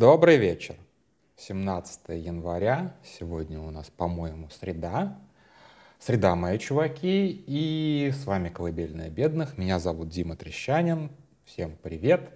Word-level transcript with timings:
Добрый 0.00 0.38
вечер. 0.38 0.76
17 1.36 2.08
января. 2.24 2.94
Сегодня 3.04 3.60
у 3.60 3.70
нас, 3.70 3.90
по-моему, 3.90 4.48
среда. 4.48 5.18
Среда, 5.98 6.34
мои 6.36 6.58
чуваки. 6.58 7.44
И 7.46 8.10
с 8.10 8.24
вами 8.24 8.48
«Колыбельная 8.48 9.10
бедных». 9.10 9.58
Меня 9.58 9.78
зовут 9.78 10.08
Дима 10.08 10.36
Трещанин. 10.36 11.10
Всем 11.44 11.76
привет. 11.82 12.30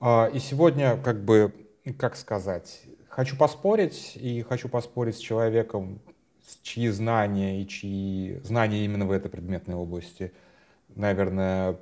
А, 0.00 0.26
и 0.26 0.40
сегодня, 0.40 1.00
как 1.00 1.24
бы, 1.24 1.54
как 1.96 2.16
сказать, 2.16 2.82
хочу 3.08 3.36
поспорить. 3.36 4.16
И 4.16 4.42
хочу 4.42 4.68
поспорить 4.68 5.14
с 5.14 5.20
человеком, 5.20 6.00
чьи 6.62 6.88
знания 6.88 7.62
и 7.62 7.68
чьи 7.68 8.40
знания 8.42 8.84
именно 8.84 9.06
в 9.06 9.12
этой 9.12 9.30
предметной 9.30 9.76
области, 9.76 10.32
наверное, 10.88 11.76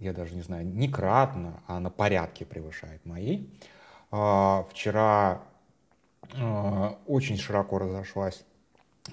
я 0.00 0.12
даже 0.12 0.34
не 0.34 0.42
знаю, 0.42 0.66
не 0.66 0.88
кратно, 0.88 1.62
а 1.68 1.78
на 1.78 1.90
порядке 1.90 2.44
превышает 2.44 3.06
мои. 3.06 3.46
А, 4.10 4.64
вчера 4.70 5.42
а, 6.36 6.98
очень 7.06 7.36
широко 7.36 7.78
разошлась 7.78 8.44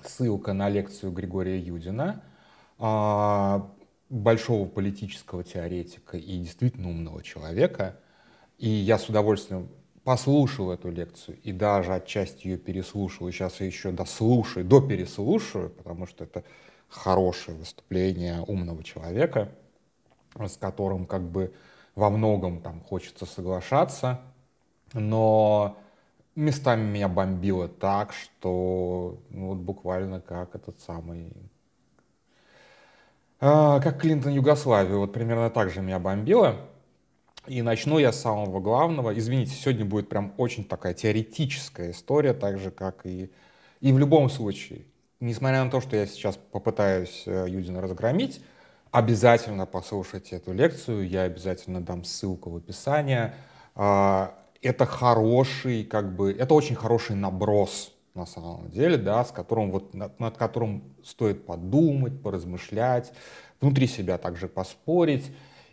ссылка 0.03 0.53
на 0.53 0.69
лекцию 0.69 1.11
Григория 1.11 1.59
Юдина, 1.59 2.23
а, 2.77 3.69
большого 4.09 4.67
политического 4.67 5.43
теоретика 5.43 6.17
и 6.17 6.37
действительно 6.39 6.89
умного 6.89 7.23
человека. 7.23 7.99
И 8.57 8.69
я 8.69 8.97
с 8.97 9.09
удовольствием 9.09 9.69
послушал 10.05 10.71
эту 10.71 10.91
лекцию 10.91 11.37
и 11.41 11.51
даже 11.51 11.93
отчасти 11.93 12.47
ее 12.47 12.57
переслушал, 12.57 13.27
и 13.27 13.31
сейчас 13.31 13.59
я 13.59 13.65
еще 13.65 13.91
дослушаю, 13.91 14.63
допереслушаю, 14.63 15.71
потому 15.71 16.05
что 16.05 16.23
это 16.23 16.43
хорошее 16.87 17.57
выступление 17.57 18.41
умного 18.41 18.83
человека, 18.83 19.49
с 20.35 20.57
которым 20.57 21.05
как 21.05 21.23
бы 21.23 21.53
во 21.95 22.09
многом 22.09 22.61
там 22.61 22.81
хочется 22.81 23.25
соглашаться, 23.25 24.21
но 24.95 25.77
местами 26.35 26.83
меня 26.83 27.07
бомбило 27.07 27.67
так, 27.67 28.13
что 28.13 29.19
ну, 29.29 29.49
вот 29.49 29.57
буквально 29.57 30.21
как 30.21 30.55
этот 30.55 30.79
самый... 30.79 31.31
А, 33.39 33.79
как 33.81 33.99
Клинтон 33.99 34.31
Югославию, 34.33 34.99
вот 34.99 35.13
примерно 35.13 35.49
так 35.49 35.69
же 35.69 35.81
меня 35.81 35.99
бомбило. 35.99 36.55
И 37.47 37.61
начну 37.61 37.99
я 37.99 38.11
с 38.11 38.21
самого 38.21 38.59
главного. 38.59 39.17
Извините, 39.17 39.51
сегодня 39.51 39.85
будет 39.85 40.09
прям 40.09 40.33
очень 40.37 40.63
такая 40.63 40.93
теоретическая 40.93 41.91
история, 41.91 42.33
так 42.33 42.57
же, 42.57 42.71
как 42.71 43.05
и... 43.05 43.29
И 43.81 43.91
в 43.91 43.99
любом 43.99 44.29
случае, 44.29 44.81
несмотря 45.19 45.63
на 45.63 45.69
то, 45.69 45.79
что 45.79 45.95
я 45.95 46.07
сейчас 46.07 46.37
попытаюсь 46.37 47.23
э, 47.27 47.45
Юдина 47.47 47.81
разгромить, 47.81 48.41
обязательно 48.89 49.65
послушайте 49.65 50.37
эту 50.37 50.53
лекцию, 50.53 51.07
я 51.07 51.23
обязательно 51.23 51.81
дам 51.81 52.03
ссылку 52.03 52.49
в 52.49 52.55
описании. 52.55 53.31
Это 54.65 54.87
хороший, 54.87 55.83
как 55.83 56.15
бы, 56.15 56.31
это 56.31 56.55
очень 56.55 56.75
хороший 56.75 57.15
наброс 57.15 57.93
на 58.15 58.25
самом 58.25 58.71
деле, 58.71 58.97
да, 58.97 59.23
с 59.23 59.31
которым 59.31 59.71
вот, 59.71 59.93
над, 59.93 60.19
над 60.19 60.37
которым 60.37 60.95
стоит 61.03 61.45
подумать, 61.45 62.19
поразмышлять, 62.23 63.13
внутри 63.61 63.85
себя 63.85 64.17
также 64.17 64.47
поспорить 64.47 65.31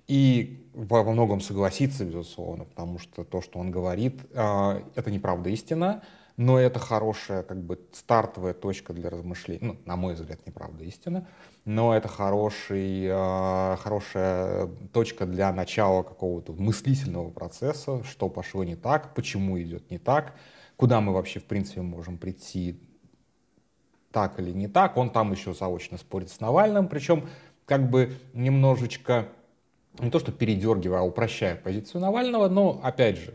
и 0.09 0.69
во, 0.75 1.05
во 1.05 1.13
многом 1.13 1.41
согласиться, 1.41 2.05
безусловно, 2.05 2.65
потому 2.65 2.99
что 2.99 3.25
то, 3.25 3.41
что 3.41 3.61
он 3.61 3.71
говорит, 3.71 4.21
э, 4.35 4.83
это 4.95 5.11
неправда 5.11 5.49
истина, 5.49 6.03
но 6.37 6.59
это 6.59 6.79
хорошая 6.79 7.43
как 7.43 7.63
бы 7.63 7.79
стартовая 7.93 8.55
точка 8.55 8.93
для 8.93 9.11
размышлений. 9.11 9.61
Ну, 9.63 9.77
на 9.85 9.97
мой 9.97 10.15
взгляд, 10.15 10.47
неправда 10.47 10.85
истина, 10.85 11.29
но 11.65 11.95
это 11.95 12.09
хороший, 12.09 13.05
э, 13.05 13.77
хорошая 13.77 14.69
точка 14.93 15.27
для 15.27 15.53
начала 15.53 16.03
какого-то 16.03 16.53
мыслительного 16.53 17.31
процесса, 17.31 18.03
что 18.05 18.29
пошло 18.29 18.65
не 18.65 18.77
так, 18.77 19.15
почему 19.15 19.61
идет 19.61 19.91
не 19.91 19.99
так, 19.99 20.35
куда 20.77 21.01
мы 21.01 21.13
вообще, 21.13 21.41
в 21.41 21.45
принципе, 21.45 21.83
можем 21.83 22.19
прийти 22.19 22.81
так 24.11 24.39
или 24.39 24.51
не 24.51 24.69
так. 24.69 24.97
Он 24.97 25.11
там 25.11 25.33
еще 25.33 25.55
заочно 25.55 25.99
спорит 25.99 26.31
с 26.31 26.41
Навальным, 26.41 26.89
причем 26.89 27.29
как 27.67 27.89
бы 27.91 28.13
немножечко, 28.35 29.29
не 29.99 30.11
то 30.11 30.19
что 30.19 30.33
передергивая, 30.33 31.01
а 31.01 31.03
упрощая 31.03 31.57
позицию 31.57 32.01
Навального, 32.01 32.49
но, 32.49 32.81
опять 32.83 33.19
же, 33.19 33.35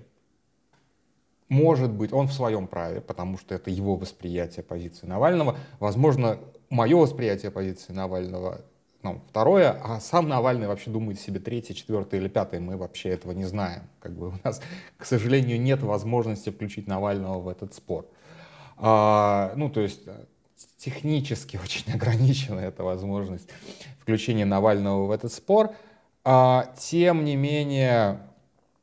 может 1.49 1.91
быть, 1.91 2.11
он 2.13 2.27
в 2.27 2.33
своем 2.33 2.67
праве, 2.67 3.01
потому 3.01 3.37
что 3.37 3.55
это 3.55 3.69
его 3.69 3.95
восприятие 3.95 4.63
позиции 4.63 5.07
Навального. 5.07 5.57
Возможно, 5.79 6.39
мое 6.69 6.97
восприятие 6.97 7.51
позиции 7.51 7.93
Навального 7.93 8.61
ну, 9.03 9.21
второе, 9.29 9.71
а 9.83 9.99
сам 9.99 10.27
Навальный 10.27 10.67
вообще 10.67 10.89
думает 10.89 11.19
себе 11.19 11.39
третье, 11.39 11.73
четвертое 11.73 12.19
или 12.19 12.27
пятое, 12.27 12.59
мы 12.59 12.77
вообще 12.77 13.09
этого 13.09 13.31
не 13.31 13.45
знаем. 13.45 13.83
Как 13.99 14.11
бы 14.13 14.29
у 14.29 14.33
нас, 14.43 14.61
к 14.97 15.05
сожалению, 15.05 15.61
нет 15.61 15.81
возможности 15.81 16.49
включить 16.49 16.87
Навального 16.87 17.39
в 17.39 17.47
этот 17.47 17.73
спор. 17.73 18.07
А, 18.77 19.53
ну, 19.55 19.69
то 19.69 19.81
есть 19.81 20.01
э, 20.07 20.25
технически 20.77 21.57
очень 21.63 21.91
ограничена 21.93 22.59
эта 22.59 22.83
возможность 22.83 23.49
включения 24.01 24.45
Навального 24.45 25.05
в 25.05 25.11
этот 25.11 25.31
спор. 25.31 25.71
А, 26.23 26.73
тем 26.77 27.23
не 27.23 27.35
менее, 27.35 28.19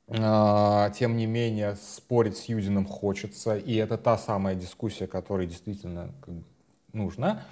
тем 0.06 1.16
не 1.16 1.26
менее, 1.26 1.76
спорить 1.76 2.36
с 2.36 2.44
Юдиным 2.44 2.86
хочется, 2.86 3.56
и 3.56 3.74
это 3.76 3.96
та 3.96 4.18
самая 4.18 4.54
дискуссия, 4.54 5.06
которая 5.06 5.46
действительно 5.46 6.12
нужна, 6.92 7.44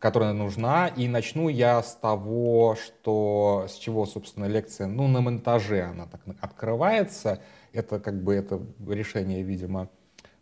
которая 0.00 0.32
нужна. 0.32 0.88
И 0.88 1.06
начну 1.06 1.48
я 1.48 1.82
с 1.82 1.94
того, 1.94 2.76
что 2.76 3.66
с 3.68 3.74
чего, 3.74 4.06
собственно, 4.06 4.46
лекция, 4.46 4.88
ну, 4.88 5.06
на 5.06 5.20
монтаже 5.20 5.82
она 5.82 6.06
так 6.06 6.20
открывается. 6.40 7.40
Это 7.72 8.00
как 8.00 8.20
бы 8.22 8.34
это 8.34 8.60
решение, 8.88 9.42
видимо, 9.42 9.88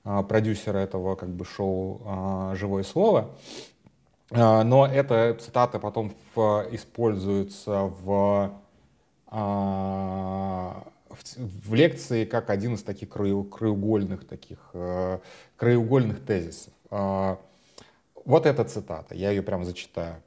а, 0.05 0.23
продюсера 0.23 0.79
этого 0.79 1.17
как 1.17 1.29
бы 1.29 1.45
шоу 1.45 2.01
а, 2.07 2.55
«Живое 2.55 2.83
слово». 2.83 3.31
Но 4.31 4.87
эта 4.87 5.39
цитата 5.41 5.79
потом 5.79 6.13
в, 6.35 6.67
используется 6.71 7.91
в 8.03 8.53
в, 11.19 11.71
в 11.71 11.75
лекции 11.75 12.25
как 12.25 12.51
один 12.51 12.75
из 12.75 12.83
таких 12.83 13.09
краеугольных, 13.09 14.27
таких, 14.27 14.59
э, 14.73 15.19
краеугольных 15.57 16.25
тезисов. 16.25 16.73
Э, 16.91 17.37
вот 18.25 18.47
эта 18.47 18.65
цитата, 18.65 19.15
я 19.15 19.31
ее 19.31 19.43
прям 19.43 19.65
зачитаю. 19.65 20.23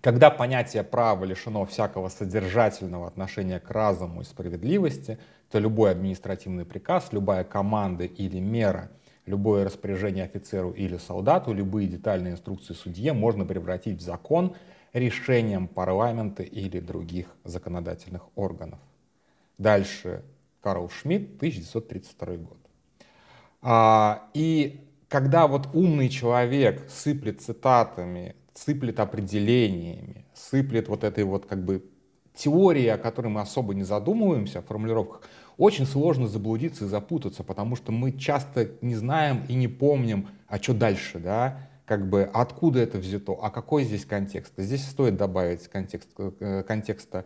Когда 0.00 0.30
понятие 0.30 0.84
права 0.84 1.24
лишено 1.24 1.64
всякого 1.64 2.08
содержательного 2.08 3.08
отношения 3.08 3.58
к 3.58 3.70
разуму 3.70 4.20
и 4.20 4.24
справедливости, 4.24 5.18
то 5.50 5.58
любой 5.58 5.90
административный 5.90 6.64
приказ, 6.64 7.08
любая 7.12 7.42
команда 7.42 8.04
или 8.04 8.38
мера, 8.38 8.90
любое 9.26 9.64
распоряжение 9.64 10.24
офицеру 10.24 10.70
или 10.70 10.96
солдату, 10.98 11.52
любые 11.52 11.88
детальные 11.88 12.34
инструкции 12.34 12.74
судье 12.74 13.12
можно 13.12 13.44
превратить 13.44 13.98
в 13.98 14.02
закон 14.02 14.54
решением 14.92 15.68
парламента 15.68 16.42
или 16.42 16.80
других 16.80 17.26
законодательных 17.44 18.22
органов. 18.36 18.78
Дальше 19.58 20.24
Карл 20.62 20.88
Шмидт, 20.88 21.36
1932 21.36 22.36
год. 22.36 22.58
А, 23.60 24.28
и 24.34 24.80
когда 25.08 25.46
вот 25.46 25.68
умный 25.74 26.08
человек 26.08 26.88
сыплет 26.88 27.40
цитатами, 27.40 28.36
сыплет 28.54 29.00
определениями, 29.00 30.24
сыплет 30.34 30.88
вот 30.88 31.04
этой 31.04 31.24
вот 31.24 31.46
как 31.46 31.64
бы 31.64 31.84
теорией, 32.34 32.88
о 32.88 32.98
которой 32.98 33.28
мы 33.28 33.40
особо 33.40 33.74
не 33.74 33.82
задумываемся, 33.82 34.60
о 34.60 34.62
формулировках, 34.62 35.22
очень 35.56 35.86
сложно 35.86 36.28
заблудиться 36.28 36.84
и 36.84 36.88
запутаться, 36.88 37.42
потому 37.42 37.74
что 37.74 37.90
мы 37.90 38.12
часто 38.12 38.70
не 38.80 38.94
знаем 38.94 39.44
и 39.48 39.54
не 39.54 39.66
помним, 39.66 40.28
а 40.46 40.58
что 40.58 40.72
дальше, 40.72 41.18
да, 41.18 41.68
как 41.84 42.08
бы 42.08 42.30
откуда 42.32 42.80
это 42.80 42.98
взято, 42.98 43.36
а 43.42 43.50
какой 43.50 43.82
здесь 43.82 44.04
контекст. 44.04 44.52
Здесь 44.56 44.86
стоит 44.86 45.16
добавить 45.16 45.66
контекст, 45.68 46.10
э, 46.18 46.62
контекста 46.66 47.24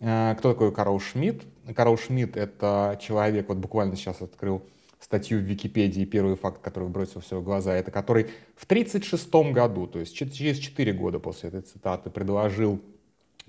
кто 0.00 0.52
такой 0.52 0.72
Карл 0.72 0.98
Шмидт? 0.98 1.44
Карл 1.76 1.98
Шмидт— 1.98 2.36
это 2.38 2.98
человек, 3.00 3.48
вот 3.48 3.58
буквально 3.58 3.96
сейчас 3.96 4.22
открыл 4.22 4.62
статью 5.00 5.38
в 5.38 5.42
Википедии, 5.42 6.04
первый 6.04 6.36
факт, 6.36 6.60
который 6.62 6.88
бросил 6.88 7.20
все 7.20 7.40
в 7.40 7.44
глаза, 7.44 7.74
это 7.74 7.90
который 7.90 8.24
в 8.56 8.64
1936 8.64 9.52
году, 9.52 9.86
то 9.86 9.98
есть 9.98 10.14
через 10.14 10.58
4 10.58 10.92
года 10.92 11.18
после 11.18 11.48
этой 11.48 11.62
цитаты, 11.62 12.10
предложил 12.10 12.80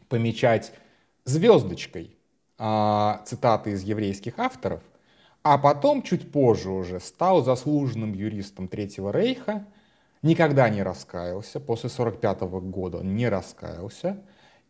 помечать 0.07 0.71
звездочкой 1.25 2.15
а, 2.57 3.21
цитаты 3.25 3.71
из 3.71 3.83
еврейских 3.83 4.39
авторов, 4.39 4.81
а 5.43 5.57
потом, 5.57 6.03
чуть 6.03 6.31
позже 6.31 6.69
уже, 6.69 6.99
стал 6.99 7.43
заслуженным 7.43 8.13
юристом 8.13 8.67
Третьего 8.67 9.11
Рейха, 9.11 9.65
никогда 10.21 10.69
не 10.69 10.83
раскаялся, 10.83 11.59
после 11.59 11.89
1945 11.89 12.41
года 12.69 12.97
он 12.99 13.15
не 13.15 13.27
раскаялся, 13.27 14.21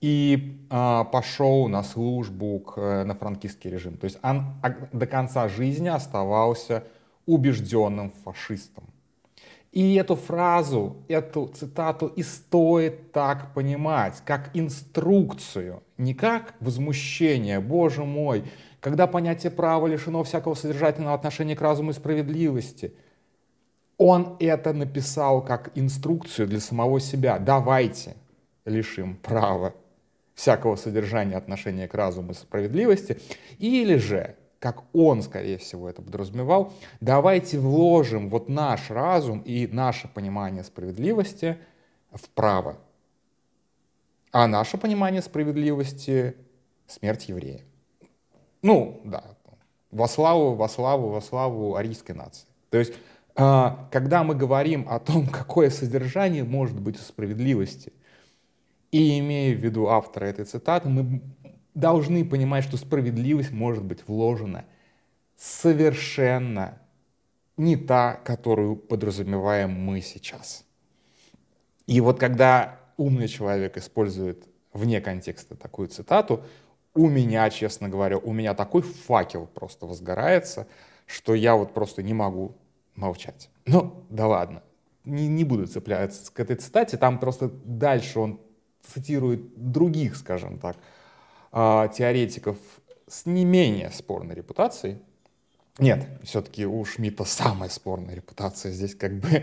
и 0.01 0.57
э, 0.69 1.03
пошел 1.12 1.68
на 1.68 1.83
службу 1.83 2.59
к, 2.59 2.77
э, 2.77 3.03
на 3.03 3.13
франкистский 3.13 3.69
режим. 3.69 3.98
То 3.98 4.06
есть 4.06 4.18
он 4.24 4.45
до 4.92 5.06
конца 5.06 5.48
жизни 5.48 5.88
оставался 5.88 6.83
убежденным 7.27 8.12
фашистом. 8.12 8.86
И 9.71 9.95
эту 9.95 10.15
фразу, 10.15 10.98
эту 11.07 11.48
цитату 11.48 12.07
и 12.07 12.24
стоит 12.24 13.13
так 13.13 13.53
понимать, 13.53 14.21
как 14.25 14.50
инструкцию, 14.53 15.81
не 15.98 16.13
как 16.13 16.56
возмущение, 16.59 17.62
боже 17.62 18.03
мой, 18.03 18.44
когда 18.81 19.07
понятие 19.07 19.51
права 19.51 19.88
лишено 19.88 20.24
всякого 20.24 20.56
содержательного 20.56 21.13
отношения 21.13 21.56
к 21.56 21.62
разуму 21.62 21.92
и 21.92 21.94
справедливости. 21.94 22.94
Он 23.98 24.36
это 24.39 24.74
написал 24.74 25.45
как 25.45 25.71
инструкцию 25.75 26.48
для 26.48 26.59
самого 26.59 27.00
себя. 27.00 27.38
Давайте 27.38 28.15
лишим 28.65 29.15
права 29.15 29.74
всякого 30.36 30.75
содержания 30.75 31.36
отношения 31.36 31.88
к 31.88 31.94
разуму 31.94 32.31
и 32.31 32.36
справедливости. 32.36 33.19
Или 33.60 33.95
же, 33.95 34.36
как 34.60 34.83
он, 34.94 35.22
скорее 35.22 35.57
всего, 35.57 35.89
это 35.89 36.01
подразумевал, 36.01 36.74
давайте 37.00 37.60
вложим 37.60 38.30
вот 38.30 38.50
наш 38.50 38.89
разум 38.89 39.42
и 39.42 39.68
наше 39.68 40.07
понимание 40.07 40.63
справедливости 40.63 41.57
в 42.12 42.30
право. 42.30 42.78
А 44.31 44.48
наше 44.48 44.78
понимание 44.78 45.22
справедливости— 45.22 46.36
смерть 46.88 47.27
еврея. 47.30 47.62
Ну, 48.62 49.01
да, 49.04 49.24
во 49.92 50.07
славу, 50.07 50.56
во 50.56 50.69
славу, 50.69 51.10
во 51.10 51.22
славу 51.22 51.75
арийской 51.75 52.16
нации. 52.16 52.48
То 52.69 52.77
есть, 52.77 52.94
а, 53.36 53.88
когда 53.92 54.24
мы 54.24 54.36
говорим 54.36 54.88
о 54.89 55.00
том, 55.00 55.27
какое 55.31 55.69
содержание 55.69 56.44
может 56.44 56.80
быть 56.80 56.98
у 56.98 57.01
справедливости, 57.01 57.94
и 58.91 59.19
имея 59.19 59.55
в 59.55 59.59
виду 59.59 59.88
автора 59.88 60.25
этой 60.25 60.45
цитаты, 60.45 60.89
мы 60.89 61.21
должны 61.73 62.25
понимать, 62.25 62.63
что 62.63 62.77
справедливость 62.77 63.51
может 63.51 63.83
быть 63.83 64.07
вложена 64.07 64.65
совершенно 65.38 66.77
не 67.57 67.77
та, 67.77 68.15
которую 68.15 68.75
подразумеваем 68.75 69.71
мы 69.71 70.01
сейчас. 70.01 70.65
И 71.88 72.01
вот 72.01 72.19
когда 72.19 72.79
умный 72.97 73.27
человек 73.27 73.77
использует 73.77 74.47
вне 74.73 75.01
контекста 75.01 75.55
такую 75.55 75.88
цитату, 75.88 76.43
у 76.93 77.07
меня, 77.07 77.49
честно 77.49 77.88
говоря, 77.89 78.17
у 78.17 78.33
меня 78.33 78.53
такой 78.53 78.81
факел 78.81 79.47
просто 79.47 79.85
возгорается, 79.85 80.67
что 81.05 81.33
я 81.33 81.55
вот 81.55 81.73
просто 81.73 82.03
не 82.03 82.13
могу 82.13 82.57
молчать. 82.95 83.49
Ну, 83.65 84.05
да 84.09 84.27
ладно, 84.27 84.63
не, 85.05 85.27
не 85.27 85.43
буду 85.43 85.67
цепляться 85.67 86.31
к 86.31 86.39
этой 86.39 86.57
цитате, 86.57 86.97
там 86.97 87.19
просто 87.19 87.49
дальше 87.63 88.19
он 88.19 88.41
цитирует 88.94 89.42
других, 89.56 90.16
скажем 90.16 90.60
так, 90.60 90.78
а, 91.51 91.88
теоретиков 91.89 92.57
с 93.07 93.25
не 93.25 93.45
менее 93.45 93.92
спорной 93.92 94.36
репутацией, 94.36 95.00
нет, 95.80 96.06
все-таки 96.24 96.66
у 96.66 96.83
Шмидта 96.83 97.24
самая 97.24 97.69
спорная 97.69 98.16
репутация 98.16 98.72
здесь 98.72 98.94
как 98.94 99.13
бы 99.19 99.30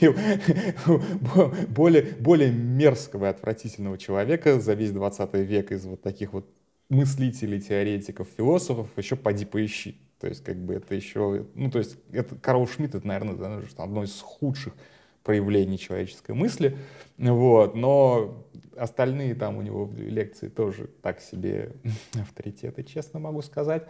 более, 1.68 2.02
более 2.02 2.50
мерзкого 2.50 3.26
и 3.26 3.28
отвратительного 3.28 3.98
человека 3.98 4.58
за 4.58 4.72
весь 4.74 4.92
20 4.92 5.34
век 5.34 5.70
из 5.70 5.84
вот 5.84 6.02
таких 6.02 6.32
вот 6.32 6.50
мыслителей, 6.88 7.60
теоретиков, 7.60 8.28
философов 8.36 8.88
еще 8.96 9.16
поди 9.16 9.44
поищи. 9.44 10.00
То 10.20 10.26
есть 10.28 10.42
как 10.42 10.56
бы 10.56 10.74
это 10.74 10.94
еще, 10.94 11.46
ну 11.54 11.70
то 11.70 11.78
есть 11.78 11.96
это 12.12 12.34
Карл 12.36 12.66
Шмидт, 12.66 12.94
это, 12.94 13.06
наверное, 13.06 13.64
одно 13.76 14.04
из 14.04 14.20
худших 14.20 14.72
проявлений 15.22 15.78
человеческой 15.78 16.34
мысли, 16.34 16.76
вот, 17.18 17.74
но 17.74 18.44
остальные 18.76 19.34
там 19.34 19.58
у 19.58 19.62
него 19.62 19.90
лекции 19.96 20.48
тоже 20.48 20.88
так 21.02 21.20
себе 21.20 21.72
авторитеты, 22.20 22.82
честно 22.82 23.20
могу 23.20 23.42
сказать. 23.42 23.84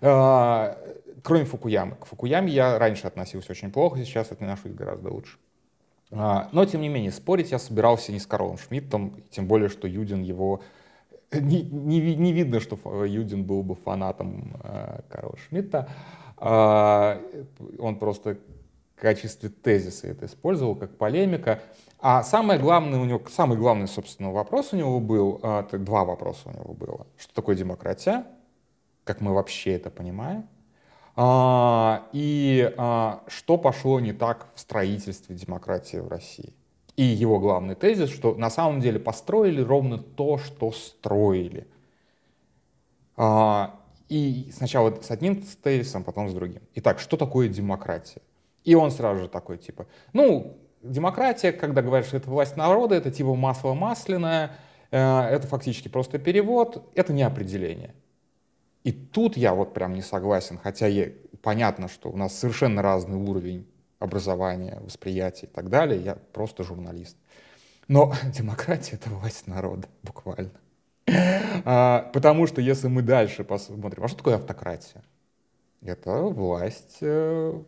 А, 0.00 0.78
кроме 1.22 1.44
Фукуямы. 1.44 1.96
К 1.96 2.06
Фукуяме 2.06 2.52
я 2.52 2.78
раньше 2.78 3.06
относился 3.06 3.52
очень 3.52 3.72
плохо, 3.72 3.98
сейчас 3.98 4.30
отношусь 4.32 4.72
гораздо 4.72 5.10
лучше. 5.10 5.38
А, 6.12 6.48
но, 6.52 6.64
тем 6.64 6.80
не 6.82 6.88
менее, 6.88 7.10
спорить 7.10 7.50
я 7.50 7.58
собирался 7.58 8.12
не 8.12 8.20
с 8.20 8.26
Карлом 8.26 8.58
Шмидтом, 8.58 9.22
тем 9.30 9.46
более, 9.46 9.68
что 9.68 9.88
Юдин 9.88 10.22
его... 10.22 10.62
Не, 11.32 11.62
не, 11.62 12.14
не 12.14 12.32
видно, 12.32 12.60
что 12.60 13.04
Юдин 13.04 13.44
был 13.44 13.64
бы 13.64 13.74
фанатом 13.74 14.56
э, 14.62 15.00
Карла 15.08 15.36
Шмидта. 15.48 15.88
Э, 16.38 17.20
он 17.80 17.98
просто 17.98 18.38
качестве 18.96 19.48
тезиса 19.48 20.08
это 20.08 20.26
использовал, 20.26 20.74
как 20.74 20.96
полемика. 20.96 21.62
А 21.98 22.22
самое 22.22 22.58
главное 22.60 22.98
у 22.98 23.04
него, 23.04 23.22
самый 23.30 23.56
главный, 23.56 23.88
собственно, 23.88 24.32
вопрос 24.32 24.72
у 24.72 24.76
него 24.76 25.00
был, 25.00 25.40
э, 25.42 25.78
два 25.78 26.04
вопроса 26.04 26.42
у 26.46 26.52
него 26.52 26.74
было. 26.74 27.06
Что 27.16 27.34
такое 27.34 27.56
демократия? 27.56 28.24
как 29.06 29.20
мы 29.20 29.32
вообще 29.32 29.74
это 29.74 29.88
понимаем, 29.88 30.48
а, 31.14 32.08
и 32.12 32.74
а, 32.76 33.22
что 33.28 33.56
пошло 33.56 34.00
не 34.00 34.12
так 34.12 34.48
в 34.54 34.60
строительстве 34.60 35.36
демократии 35.36 35.98
в 35.98 36.08
России. 36.08 36.52
И 36.96 37.04
его 37.04 37.38
главный 37.38 37.76
тезис, 37.76 38.10
что 38.10 38.34
на 38.34 38.50
самом 38.50 38.80
деле 38.80 38.98
построили 38.98 39.62
ровно 39.62 39.98
то, 39.98 40.38
что 40.38 40.72
строили. 40.72 41.68
А, 43.16 43.78
и 44.08 44.50
сначала 44.52 45.00
с 45.00 45.10
одним 45.10 45.42
тезисом, 45.62 46.02
потом 46.02 46.28
с 46.28 46.34
другим. 46.34 46.62
Итак, 46.74 46.98
что 46.98 47.16
такое 47.16 47.48
демократия? 47.48 48.22
И 48.66 48.74
он 48.74 48.90
сразу 48.90 49.22
же 49.22 49.28
такой, 49.28 49.58
типа, 49.58 49.86
ну, 50.12 50.58
демократия, 50.82 51.52
когда 51.52 51.82
говорят, 51.82 52.06
что 52.06 52.16
это 52.16 52.28
власть 52.28 52.56
народа, 52.56 52.96
это 52.96 53.12
типа 53.12 53.34
масло 53.36 53.74
масляное, 53.74 54.56
э, 54.90 54.98
это 54.98 55.46
фактически 55.46 55.88
просто 55.88 56.18
перевод, 56.18 56.90
это 56.96 57.12
не 57.12 57.22
определение. 57.22 57.94
И 58.82 58.90
тут 58.90 59.36
я 59.36 59.54
вот 59.54 59.72
прям 59.72 59.94
не 59.94 60.02
согласен, 60.02 60.58
хотя 60.60 60.88
я, 60.88 61.12
понятно, 61.42 61.88
что 61.88 62.10
у 62.10 62.16
нас 62.16 62.36
совершенно 62.36 62.82
разный 62.82 63.16
уровень 63.16 63.68
образования, 64.00 64.80
восприятия 64.80 65.46
и 65.46 65.48
так 65.48 65.70
далее. 65.70 66.00
Я 66.00 66.16
просто 66.32 66.64
журналист. 66.64 67.16
Но 67.86 68.12
демократия— 68.24 68.96
это 69.00 69.10
власть 69.10 69.46
народа, 69.46 69.86
буквально. 70.02 70.50
А, 71.64 72.10
потому 72.12 72.48
что 72.48 72.60
если 72.60 72.88
мы 72.88 73.02
дальше 73.02 73.44
посмотрим, 73.44 74.02
а 74.02 74.08
что 74.08 74.18
такое 74.18 74.34
автократия? 74.34 75.04
Это 75.82 76.22
власть 76.22 76.98
э, 77.00 77.62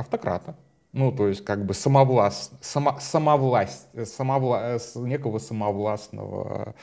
автократа. 0.00 0.56
Ну, 0.92 1.12
то 1.12 1.28
есть 1.28 1.44
как 1.44 1.64
бы 1.64 1.72
самовласт, 1.72 2.52
само, 2.60 2.98
самовласть, 3.00 3.86
самовла, 4.06 4.78
некого 4.96 5.38
самовластного 5.38 6.74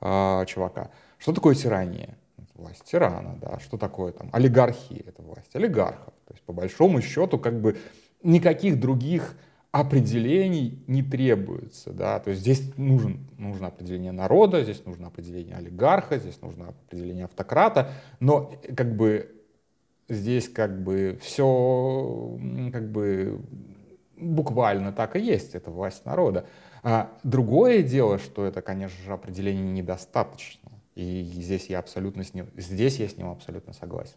э, 0.00 0.44
чувака. 0.46 0.90
Что 1.18 1.32
такое 1.32 1.56
тирания? 1.56 2.16
власть 2.58 2.84
тирана, 2.84 3.38
да, 3.40 3.58
что 3.60 3.78
такое 3.78 4.12
там 4.12 4.28
олигархия, 4.32 5.02
это 5.06 5.22
власть 5.22 5.54
олигархов. 5.54 6.12
То 6.26 6.34
есть 6.34 6.42
по 6.42 6.52
большому 6.52 7.00
счету 7.00 7.38
как 7.38 7.60
бы 7.60 7.78
никаких 8.22 8.78
других 8.78 9.36
определений 9.70 10.82
не 10.86 11.02
требуется, 11.02 11.92
да, 11.92 12.18
то 12.18 12.30
есть 12.30 12.42
здесь 12.42 12.76
нужен, 12.76 13.28
нужно 13.38 13.68
определение 13.68 14.12
народа, 14.12 14.62
здесь 14.64 14.84
нужно 14.86 15.08
определение 15.08 15.56
олигарха, 15.56 16.18
здесь 16.18 16.40
нужно 16.40 16.68
определение 16.68 17.26
автократа, 17.26 17.92
но 18.18 18.52
как 18.76 18.96
бы 18.96 19.37
здесь 20.08 20.48
как 20.48 20.82
бы 20.82 21.18
все 21.20 22.38
как 22.72 22.90
бы 22.90 23.40
буквально 24.16 24.92
так 24.92 25.16
и 25.16 25.20
есть, 25.20 25.54
это 25.54 25.70
власть 25.70 26.04
народа. 26.04 26.46
А 26.82 27.10
другое 27.22 27.82
дело, 27.82 28.18
что 28.18 28.44
это, 28.44 28.62
конечно 28.62 29.02
же, 29.04 29.12
определение 29.12 29.64
недостаточно. 29.64 30.70
И 30.94 31.22
здесь 31.22 31.66
я 31.66 31.78
абсолютно 31.78 32.24
с 32.24 32.34
ним, 32.34 32.46
здесь 32.56 32.98
я 32.98 33.08
с 33.08 33.16
ним 33.16 33.30
абсолютно 33.30 33.72
согласен. 33.72 34.16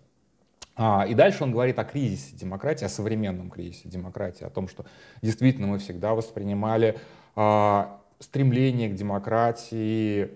А, 0.75 1.05
и 1.07 1.13
дальше 1.13 1.43
он 1.43 1.51
говорит 1.51 1.77
о 1.79 1.83
кризисе 1.83 2.35
демократии, 2.35 2.85
о 2.85 2.89
современном 2.89 3.49
кризисе 3.49 3.89
демократии, 3.89 4.45
о 4.45 4.49
том, 4.49 4.67
что 4.67 4.85
действительно 5.21 5.67
мы 5.67 5.79
всегда 5.79 6.13
воспринимали 6.13 6.97
а, 7.35 8.01
стремление 8.19 8.89
к 8.89 8.95
демократии, 8.95 10.29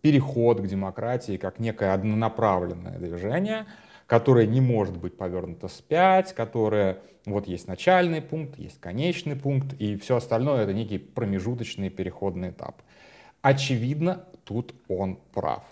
переход 0.00 0.60
к 0.60 0.66
демократии 0.66 1.36
как 1.36 1.58
некое 1.58 1.92
однонаправленное 1.92 2.98
движение, 2.98 3.66
которое 4.06 4.46
не 4.46 4.60
может 4.60 4.96
быть 4.96 5.16
повернуто 5.16 5.68
вспять, 5.68 6.32
которое 6.32 6.98
вот 7.24 7.48
есть 7.48 7.66
начальный 7.66 8.22
пункт, 8.22 8.58
есть 8.58 8.80
конечный 8.80 9.36
пункт, 9.36 9.74
и 9.80 9.96
все 9.96 10.16
остальное 10.16 10.62
это 10.62 10.72
некий 10.72 10.98
промежуточный 10.98 11.90
переходный 11.90 12.50
этап. 12.50 12.82
Очевидно, 13.42 14.24
тут 14.44 14.74
он 14.88 15.18
прав. 15.32 15.64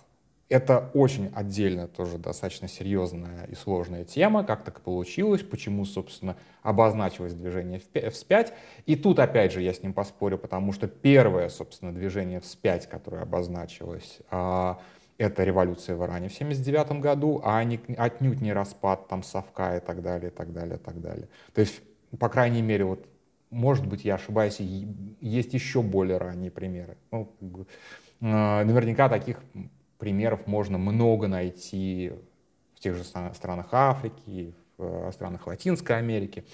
Это 0.51 0.91
очень 0.95 1.33
отдельно 1.35 1.89
тоже 1.89 2.19
достаточно 2.19 2.69
серьезная 2.69 3.45
и 3.47 3.55
сложная 3.55 4.05
тема, 4.05 4.45
как 4.45 4.63
так 4.63 4.83
получилось, 4.83 5.43
почему, 5.43 5.85
собственно, 5.85 6.37
обозначилось 6.63 7.33
движение 7.35 7.81
вспять. 8.11 8.53
И 8.85 8.95
тут, 8.95 9.19
опять 9.21 9.53
же, 9.53 9.63
я 9.63 9.73
с 9.73 9.83
ним 9.83 9.95
поспорю, 9.95 10.37
потому 10.37 10.73
что 10.73 10.87
первое, 10.87 11.49
собственно, 11.49 11.95
движение 11.95 12.41
вспять, 12.41 12.89
которое 12.89 13.23
обозначилось, 13.23 14.19
а, 14.31 14.81
это 15.19 15.45
революция 15.45 15.97
в 15.97 16.05
Иране 16.05 16.29
в 16.29 16.35
79 16.35 17.01
году, 17.01 17.41
а 17.45 17.63
не, 17.65 17.81
отнюдь 17.97 18.41
не 18.41 18.53
распад 18.53 19.09
там 19.09 19.23
Совка 19.23 19.77
и 19.77 19.81
так 19.81 20.03
далее, 20.03 20.31
и 20.31 20.35
так 20.35 20.53
далее, 20.53 20.77
и 20.77 20.79
так 20.79 21.01
далее. 21.01 21.29
То 21.53 21.61
есть, 21.61 21.81
по 22.19 22.29
крайней 22.29 22.63
мере, 22.63 22.85
вот, 22.85 23.07
может 23.51 23.87
быть, 23.87 24.05
я 24.05 24.17
ошибаюсь, 24.17 24.59
есть 24.59 25.55
еще 25.55 25.83
более 25.83 26.19
ранние 26.19 26.51
примеры. 26.51 26.97
Ну, 27.11 27.33
а, 28.21 28.65
наверняка 28.65 29.09
таких 29.09 29.41
примеров 29.99 30.47
можно 30.47 30.79
много 30.79 31.29
найти 31.29 32.13
в 32.75 32.81
тех 32.81 32.97
же 32.97 33.05
странах 33.05 33.69
Африки, 33.73 34.55
в 34.77 35.09
э, 35.09 35.13
странах 35.13 35.47
Латинской 35.47 35.97
Америки, 35.97 36.45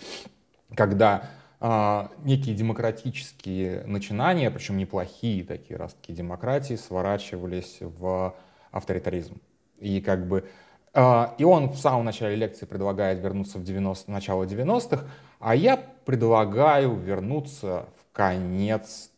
когда 0.77 1.31
а, 1.59 2.11
некие 2.25 2.55
демократические 2.55 3.85
начинания, 3.85 4.51
причем 4.51 4.79
неплохие 4.79 5.45
такие 5.45 5.77
ростки 5.77 6.13
демократии, 6.13 6.75
сворачивались 6.75 7.79
в 7.81 8.35
авторитаризм. 8.71 9.41
И 9.79 10.01
как 10.01 10.27
бы 10.27 10.45
А, 10.93 11.35
и 11.39 11.45
он 11.45 11.69
в 11.69 11.79
самом 11.79 12.05
начале 12.05 12.35
лекции 12.35 12.67
предлагает 12.67 13.21
вернуться 13.21 13.59
в 13.59 13.65
90, 13.65 14.11
начало 14.11 14.45
90-х, 14.45 15.05
а 15.39 15.55
я 15.55 15.77
предлагаю 15.77 16.95
вернуться 16.97 17.87
в 17.97 18.13
конец, 18.13 19.11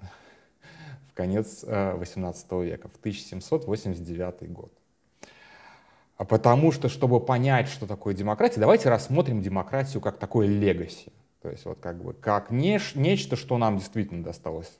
в 0.00 1.14
конец 1.14 1.62
18 1.62 2.46
э, 2.50 2.64
века, 2.64 2.88
в 2.88 2.96
1789 2.96 4.50
год. 4.50 4.72
А 6.16 6.24
потому 6.24 6.72
что, 6.72 6.88
чтобы 6.88 7.20
понять, 7.20 7.68
что 7.68 7.86
такое 7.86 8.14
демократия, 8.14 8.60
давайте 8.60 8.88
рассмотрим 8.88 9.42
демократию 9.42 10.00
как 10.00 10.18
такое 10.18 10.46
легаси. 10.46 11.12
То 11.42 11.50
есть 11.50 11.64
вот 11.66 11.80
как 11.80 12.02
бы 12.02 12.14
как 12.14 12.50
неш, 12.50 12.94
нечто, 12.94 13.36
что 13.36 13.58
нам 13.58 13.78
действительно 13.78 14.22
досталось, 14.22 14.70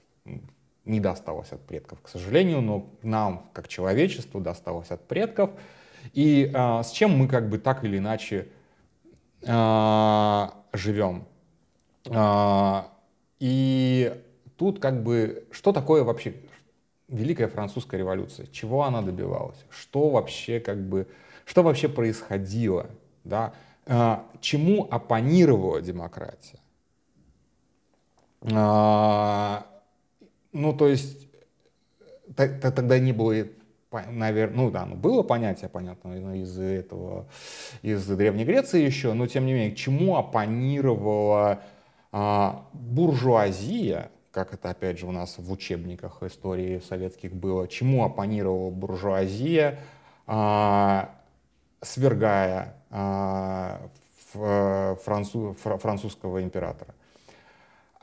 не 0.90 1.00
досталось 1.00 1.52
от 1.52 1.61
предков, 1.66 2.00
к 2.02 2.09
сожалению, 2.09 2.61
но 2.61 2.90
нам, 3.02 3.49
как 3.52 3.68
человечеству, 3.68 4.40
досталось 4.40 4.90
от 4.90 5.06
предков— 5.09 5.50
и 6.12 6.50
а, 6.54 6.82
с 6.82 6.90
чем 6.90 7.16
мы 7.16 7.28
как 7.28 7.49
бы 7.49 7.59
так 7.59 7.85
или 7.85 7.99
иначе 7.99 8.49
а, 9.47 10.54
живем. 10.73 11.25
А, 12.09 12.90
и 13.38 14.23
тут 14.56 14.80
как 14.80 15.02
бы, 15.02 15.47
что 15.50 15.73
такое 15.73 16.02
вообще 16.04 16.35
Великая 17.09 17.49
Французская 17.49 17.99
революция? 17.99 18.47
Чего 18.47 18.85
она 18.85 19.02
добивалась? 19.02 19.59
Что 19.70 20.11
вообще 20.11 20.61
как 20.61 20.80
бы, 20.80 21.06
что 21.44 21.62
вообще 21.62 21.88
происходило? 21.88 22.90
Да? 23.25 23.52
А, 23.87 24.26
чему 24.40 24.88
оппонировала 24.90 25.80
демократия? 25.80 26.59
А, 28.52 29.66
ну, 30.52 30.73
то 30.73 30.88
есть, 30.88 31.28
тогда 32.35 32.99
не 32.99 33.12
было 33.12 33.47
наверное, 33.90 34.57
ну 34.57 34.71
да, 34.71 34.87
ну 34.87 34.95
было 34.95 35.23
понятие, 35.23 35.69
понятно, 35.69 36.35
из 36.35 36.59
этого, 36.59 37.26
из 37.83 38.07
Древней 38.07 38.45
Греции 38.45 38.85
еще, 38.85 39.12
но 39.14 39.26
тем 39.26 39.47
не 39.47 39.52
менее, 39.52 39.75
чему 39.75 40.16
оппонировала 40.16 41.62
а, 42.12 42.66
буржуазия, 42.73 44.11
как 44.33 44.54
это 44.54 44.71
опять 44.71 44.99
же 44.99 45.07
у 45.07 45.12
нас 45.12 45.38
в 45.38 45.50
учебниках 45.50 46.23
истории 46.23 46.80
советских 46.88 47.33
было, 47.33 47.66
чему 47.66 48.04
оппонировала 48.04 48.71
буржуазия, 48.71 49.80
а, 50.26 51.11
свергая 51.80 52.76
а, 52.90 53.88
француз, 54.33 55.57
французского 55.57 56.42
императора. 56.42 56.95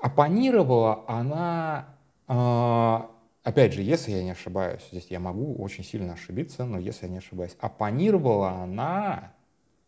Оппонировала 0.01 1.05
она 1.07 1.87
опять 2.27 3.73
же, 3.73 3.81
если 3.81 4.11
я 4.11 4.23
не 4.23 4.31
ошибаюсь, 4.31 4.81
здесь 4.91 5.07
я 5.09 5.19
могу 5.19 5.55
очень 5.55 5.83
сильно 5.83 6.13
ошибиться, 6.13 6.65
но 6.65 6.77
если 6.79 7.05
я 7.05 7.11
не 7.11 7.17
ошибаюсь, 7.19 7.55
оппонировала 7.59 8.51
она, 8.51 9.33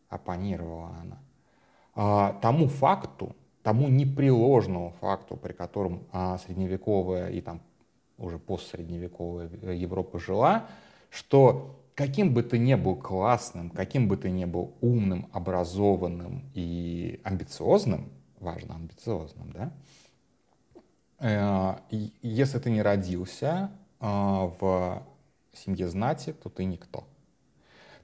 оппонировала 0.09 0.95
она 1.01 1.19
а, 1.95 2.33
тому 2.41 2.67
факту, 2.67 3.35
тому 3.61 3.89
непреложному 3.89 4.93
факту, 5.01 5.35
при 5.35 5.53
котором 5.53 6.07
а, 6.11 6.37
средневековая 6.37 7.29
и 7.29 7.41
там 7.41 7.61
уже 8.17 8.39
постсредневековая 8.39 9.49
Европа 9.75 10.17
жила, 10.19 10.67
что 11.09 11.79
каким 11.95 12.33
бы 12.33 12.43
ты 12.43 12.57
ни 12.57 12.75
был 12.75 12.95
классным, 12.95 13.69
каким 13.69 14.07
бы 14.07 14.15
ты 14.15 14.29
ни 14.29 14.45
был 14.45 14.75
умным, 14.79 15.27
образованным 15.33 16.49
и 16.53 17.19
амбициозным, 17.25 18.09
важно 18.39 18.75
амбициозным, 18.75 19.51
да, 19.51 19.73
если 21.19 22.59
ты 22.59 22.69
не 22.69 22.81
родился 22.81 23.71
э, 23.99 24.05
в 24.05 25.03
семье 25.53 25.89
знати, 25.89 26.33
то 26.33 26.49
ты 26.49 26.65
никто. 26.65 27.05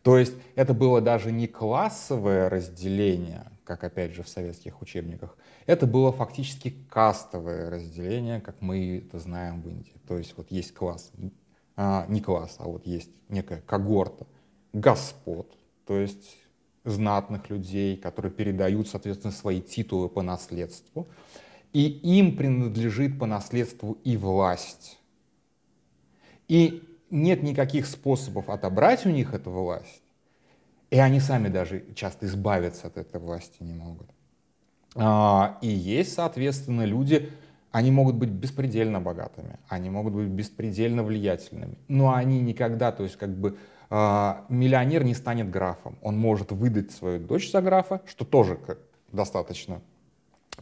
То 0.04 0.18
есть 0.18 0.34
это 0.56 0.74
было 0.74 1.02
даже 1.02 1.32
не 1.32 1.48
классовое 1.48 2.50
разделение, 2.50 3.46
как 3.64 3.84
опять 3.84 4.14
же 4.14 4.22
в 4.22 4.30
советских 4.30 4.82
учебниках, 4.82 5.36
это 5.66 5.88
было 5.88 6.12
фактически 6.12 6.76
кастовое 6.90 7.72
разделение, 7.72 8.40
как 8.40 8.62
мы 8.62 9.00
это 9.00 9.18
знаем 9.18 9.62
в 9.62 9.68
Индии. 9.68 9.96
То 10.08 10.18
есть 10.18 10.36
вот 10.38 10.52
есть 10.52 10.74
класс, 10.74 11.12
а, 11.76 12.06
не 12.08 12.22
класс, 12.22 12.58
а 12.60 12.66
вот 12.66 12.86
есть 12.86 13.10
некая 13.30 13.62
когорта 13.66 14.28
господ, 14.74 15.58
то 15.88 15.98
есть 15.98 16.38
знатных 16.84 17.50
людей, 17.50 17.98
которые 17.98 18.32
передают, 18.32 18.88
соответственно, 18.88 19.32
свои 19.32 19.62
титулы 19.62 20.08
по 20.08 20.22
наследству 20.22 21.08
и 21.74 21.88
им 21.88 22.36
принадлежит 22.38 23.20
по 23.20 23.26
наследству 23.26 23.98
и 24.04 24.18
власть. 24.18 25.00
И 26.48 26.84
нет 27.10 27.44
никаких 27.44 27.88
способов 27.88 28.50
отобрать 28.50 29.06
у 29.06 29.10
них 29.10 29.34
эту 29.34 29.52
власть, 29.52 30.02
и 30.90 30.98
они 30.98 31.20
сами 31.20 31.48
даже 31.48 31.84
часто 31.96 32.26
избавиться 32.26 32.88
от 32.88 32.98
этой 32.98 33.20
власти 33.20 33.58
не 33.62 33.74
могут. 33.74 34.08
А, 34.96 35.58
и 35.62 35.68
есть, 35.68 36.14
соответственно, 36.14 36.86
люди, 36.86 37.32
они 37.72 37.92
могут 37.92 38.16
быть 38.16 38.30
беспредельно 38.30 39.02
богатыми, 39.02 39.60
они 39.68 39.90
могут 39.90 40.14
быть 40.14 40.28
беспредельно 40.28 41.04
влиятельными, 41.04 41.78
но 41.88 42.14
они 42.14 42.40
никогда, 42.40 42.92
то 42.92 43.04
есть 43.04 43.18
как 43.18 43.36
бы 43.36 43.58
а, 43.90 44.46
миллионер 44.50 45.04
не 45.04 45.14
станет 45.14 45.50
графом. 45.50 45.98
Он 46.02 46.18
может 46.18 46.52
выдать 46.52 46.92
свою 46.92 47.20
дочь 47.20 47.52
за 47.52 47.62
графа, 47.62 48.02
что 48.06 48.26
тоже 48.26 48.60
достаточно 49.12 49.82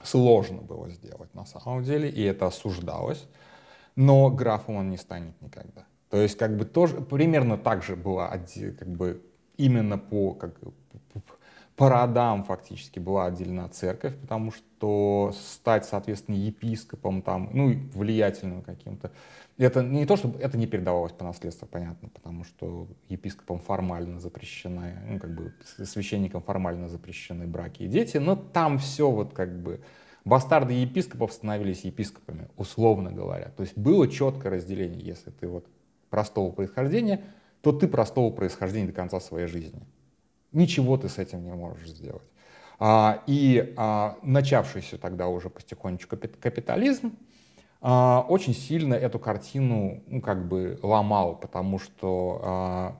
сложно 0.03 0.61
было 0.61 0.89
сделать 0.89 1.33
на 1.33 1.45
самом 1.45 1.83
деле, 1.83 2.09
и 2.09 2.21
это 2.23 2.47
осуждалось, 2.47 3.27
но 3.95 4.29
графом 4.29 4.75
он 4.75 4.89
не 4.89 4.97
станет 4.97 5.39
никогда. 5.41 5.85
То 6.09 6.17
есть 6.17 6.37
как 6.37 6.57
бы 6.57 6.65
тоже 6.65 7.01
примерно 7.01 7.57
так 7.57 7.83
же 7.83 7.95
была 7.95 8.29
как 8.71 8.87
бы 8.87 9.21
именно 9.57 9.97
по, 9.97 10.33
как, 10.33 10.59
по 11.75 11.89
родам 11.89 12.43
фактически 12.43 12.99
была 12.99 13.25
отделена 13.25 13.67
церковь, 13.67 14.15
потому 14.19 14.51
что 14.51 15.33
стать, 15.33 15.85
соответственно, 15.85 16.35
епископом 16.35 17.21
там, 17.21 17.49
ну, 17.53 17.73
влиятельным 17.93 18.61
каким-то, 18.61 19.11
это 19.57 19.81
не 19.81 20.05
то, 20.05 20.15
чтобы 20.15 20.39
это 20.39 20.57
не 20.57 20.67
передавалось 20.67 21.13
по 21.13 21.23
наследству, 21.23 21.67
понятно, 21.67 22.09
потому 22.09 22.43
что 22.43 22.87
епископом 23.09 23.59
формально 23.59 24.19
запрещены, 24.19 24.99
ну, 25.07 25.19
как 25.19 25.33
бы 25.33 25.53
священникам 25.83 26.41
формально 26.41 26.89
запрещены 26.89 27.47
браки 27.47 27.83
и 27.83 27.87
дети, 27.87 28.17
но 28.17 28.35
там 28.35 28.77
все 28.77 29.09
вот 29.09 29.33
как 29.33 29.61
бы 29.61 29.81
бастарды 30.25 30.73
епископов 30.73 31.33
становились 31.33 31.85
епископами, 31.85 32.49
условно 32.55 33.11
говоря. 33.11 33.49
То 33.57 33.63
есть 33.63 33.77
было 33.77 34.07
четкое 34.07 34.53
разделение, 34.53 35.03
если 35.03 35.31
ты 35.31 35.47
вот 35.47 35.65
простого 36.09 36.51
происхождения, 36.51 37.23
то 37.61 37.71
ты 37.71 37.87
простого 37.87 38.31
происхождения 38.31 38.87
до 38.87 38.93
конца 38.93 39.19
своей 39.19 39.47
жизни. 39.47 39.81
Ничего 40.53 40.97
ты 40.97 41.09
с 41.09 41.17
этим 41.17 41.43
не 41.43 41.53
можешь 41.53 41.89
сделать. 41.89 42.21
А, 42.79 43.23
и 43.27 43.73
а, 43.77 44.17
начавшийся 44.23 44.97
тогда 44.97 45.27
уже 45.27 45.49
потихонечку 45.49 46.17
капитализм, 46.17 47.17
а, 47.81 48.25
очень 48.27 48.53
сильно 48.53 48.93
эту 48.93 49.19
картину 49.19 50.03
ну, 50.07 50.21
как 50.21 50.47
бы 50.47 50.79
ломал, 50.83 51.35
потому 51.35 51.79
что 51.79 52.97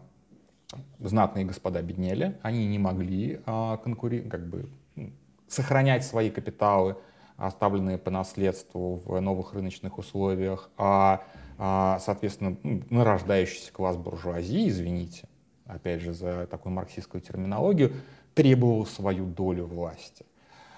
знатные 1.00 1.46
господа 1.46 1.82
беднели, 1.82 2.40
они 2.42 2.66
не 2.66 2.80
могли 2.80 3.42
конкурировать, 3.46 4.32
как 4.32 4.50
бы 4.50 4.70
сохранять 5.48 6.04
свои 6.04 6.32
капиталы, 6.32 6.96
оставленные 7.38 8.00
по 8.00 8.10
наследству 8.10 8.96
в 9.06 9.20
новых 9.20 9.54
рыночных 9.54 10.00
условиях, 10.00 10.72
а, 10.78 11.22
соответственно, 12.00 12.58
нарождающийся 12.90 13.72
класс 13.72 13.98
буржуазии, 13.98 14.70
извините, 14.70 15.28
опять 15.66 16.02
же, 16.02 16.14
за 16.14 16.48
такую 16.48 16.74
марксистскую 16.74 17.22
терминологию, 17.22 17.94
требовал 18.34 18.86
свою 18.86 19.26
долю 19.26 19.66
власти. 19.66 20.26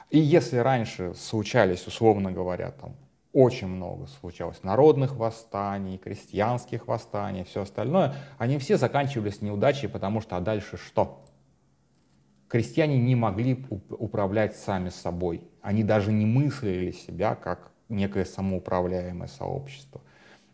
И 0.09 0.19
если 0.19 0.57
раньше 0.57 1.13
случались, 1.15 1.87
условно 1.87 2.31
говоря, 2.31 2.71
там, 2.71 2.95
очень 3.33 3.67
много 3.67 4.07
случалось 4.07 4.63
народных 4.63 5.17
восстаний, 5.17 5.97
крестьянских 5.97 6.87
восстаний, 6.87 7.43
все 7.43 7.63
остальное, 7.63 8.15
они 8.37 8.57
все 8.59 8.77
заканчивались 8.77 9.41
неудачей, 9.41 9.89
потому 9.89 10.21
что 10.21 10.37
а 10.37 10.39
дальше 10.39 10.77
что? 10.77 11.25
Крестьяне 12.47 12.97
не 12.97 13.15
могли 13.15 13.65
управлять 13.89 14.55
сами 14.55 14.87
собой. 14.87 15.43
Они 15.61 15.83
даже 15.83 16.13
не 16.13 16.25
мыслили 16.25 16.91
себя 16.91 17.35
как 17.35 17.71
некое 17.89 18.23
самоуправляемое 18.23 19.27
сообщество. 19.27 19.99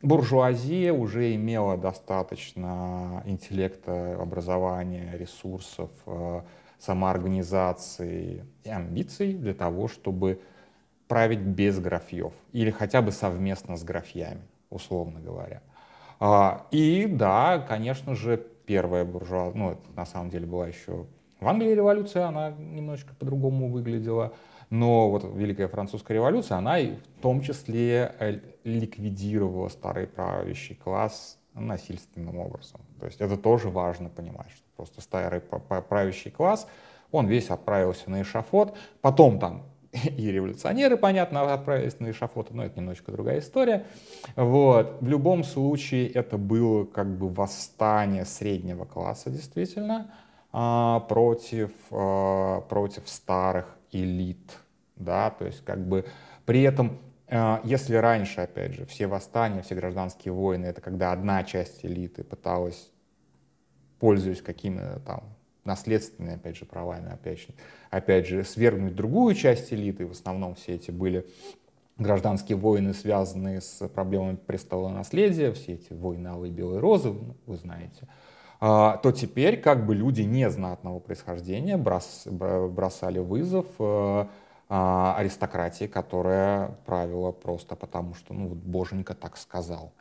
Буржуазия 0.02 0.94
уже 0.94 1.36
имела 1.36 1.78
достаточно 1.78 3.22
интеллекта, 3.26 4.20
образования, 4.20 5.16
ресурсов, 5.16 5.92
э, 6.08 6.42
самоорганизации 6.80 8.46
и 8.64 8.70
амбиций 8.70 9.34
для 9.34 9.54
того, 9.54 9.88
чтобы 9.88 10.42
править 11.08 11.40
без 11.40 11.80
графьев 11.80 12.34
или 12.52 12.72
хотя 12.72 13.02
бы 13.02 13.12
совместно 13.12 13.78
с 13.78 13.84
графьями, 13.84 14.42
условно 14.70 15.20
говоря. 15.20 15.62
А, 16.20 16.66
и 16.72 17.06
да, 17.06 17.60
конечно 17.60 18.16
же, 18.16 18.44
первая 18.66 19.06
буржуазия, 19.06 19.54
ну, 19.58 19.72
это 19.72 19.82
на 19.96 20.06
самом 20.06 20.30
деле 20.30 20.48
была 20.48 20.68
еще 20.68 21.06
в 21.40 21.48
Англии 21.48 21.76
революция, 21.76 22.28
она 22.28 22.52
немножечко 22.52 23.14
по-другому 23.16 23.70
выглядела, 23.70 24.34
но 24.72 25.10
вот 25.10 25.26
Великая 25.36 25.68
Французская 25.68 26.16
революция, 26.16 26.58
она 26.58 26.80
и 26.80 26.96
в 27.18 27.22
том 27.22 27.42
числе 27.42 28.16
э, 28.20 28.40
ликвидировала 28.64 29.68
старый 29.68 30.08
правящий 30.08 30.76
класс 30.76 31.38
насильственным 31.54 32.40
образом. 32.40 32.80
То 33.00 33.06
есть 33.06 33.20
это 33.20 33.36
тоже 33.36 33.70
важно 33.70 34.08
понимать, 34.08 34.50
что 34.50 34.64
просто 34.78 35.02
старый 35.02 35.42
правящий 35.42 36.32
класс, 36.32 36.68
он 37.12 37.28
весь 37.28 37.50
отправился 37.50 38.10
на 38.10 38.22
эшафот, 38.22 38.78
потом 39.02 39.40
там 39.40 39.64
и 39.92 40.32
революционеры, 40.32 40.96
понятно, 40.96 41.54
отправились 41.54 42.00
на 42.00 42.12
эшафот, 42.12 42.52
но 42.52 42.64
это 42.64 42.80
немножечко 42.80 43.12
другая 43.12 43.40
история. 43.40 43.86
Вот. 44.38 45.02
В 45.02 45.08
любом 45.08 45.44
случае 45.44 46.08
это 46.08 46.38
было 46.38 46.86
как 46.86 47.18
бы 47.18 47.28
восстание 47.28 48.24
среднего 48.24 48.86
класса, 48.86 49.30
действительно, 49.30 50.12
а, 50.54 51.02
против, 51.02 51.72
а, 51.92 52.62
против 52.62 53.10
старых 53.10 53.78
элит, 53.92 54.58
да, 54.96 55.30
то 55.32 55.46
есть 55.46 55.64
как 55.64 55.86
бы 55.88 56.06
при 56.46 56.62
этом 56.64 57.00
а, 57.34 57.62
если 57.64 57.96
раньше, 57.96 58.42
опять 58.42 58.74
же, 58.74 58.86
все 58.86 59.08
восстания, 59.08 59.62
все 59.62 59.74
гражданские 59.76 60.34
войны, 60.34 60.66
это 60.66 60.82
когда 60.82 61.14
одна 61.14 61.44
часть 61.44 61.86
элиты 61.86 62.26
пыталась, 62.26 62.92
пользуясь 64.00 64.42
какими-то 64.42 65.00
там 65.06 65.24
наследственными, 65.64 66.36
опять 66.36 66.58
же, 66.58 66.66
правами, 66.66 67.12
опять 67.12 67.40
же, 67.40 67.48
опять 67.90 68.28
же, 68.28 68.44
свергнуть 68.44 68.96
другую 68.96 69.34
часть 69.36 69.72
элиты, 69.72 70.06
в 70.06 70.12
основном 70.12 70.56
все 70.56 70.76
эти 70.76 70.92
были 70.92 71.26
гражданские 71.98 72.58
войны, 72.58 72.94
связанные 72.94 73.62
с 73.62 73.88
проблемами 73.88 74.36
престола 74.36 74.90
наследия, 74.90 75.54
все 75.54 75.76
эти 75.76 75.94
войны 75.94 76.28
Алые 76.28 76.52
Белые 76.52 76.80
Розы, 76.80 77.14
ну, 77.14 77.36
вы 77.46 77.56
знаете, 77.56 78.08
то 78.62 79.12
теперь 79.12 79.60
как 79.60 79.88
бы 79.88 79.96
люди 79.96 80.22
незнатного 80.22 81.00
происхождения 81.00 81.78
брос, 81.78 82.28
бросали 82.28 83.18
вызов 83.18 83.66
э, 83.80 84.28
а, 84.70 85.16
аристократии, 85.18 85.86
которая 85.86 86.78
правила 86.86 87.32
просто 87.32 87.76
потому, 87.76 88.14
что 88.14 88.36
ну, 88.36 88.50
вот 88.50 88.60
боженька 88.60 89.16
так 89.16 89.38
сказал. 89.38 89.92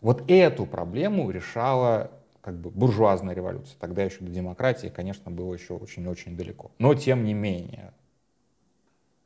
Вот 0.00 0.24
эту 0.30 0.64
проблему 0.64 1.30
решала 1.30 2.10
как 2.40 2.58
бы 2.58 2.70
буржуазная 2.70 3.34
революция. 3.34 3.76
Тогда 3.78 4.02
еще 4.02 4.24
до 4.24 4.30
демократии, 4.30 4.88
конечно, 4.88 5.30
было 5.30 5.52
еще 5.52 5.74
очень-очень 5.74 6.38
далеко. 6.38 6.70
Но 6.78 6.94
тем 6.94 7.22
не 7.22 7.34
менее, 7.34 7.92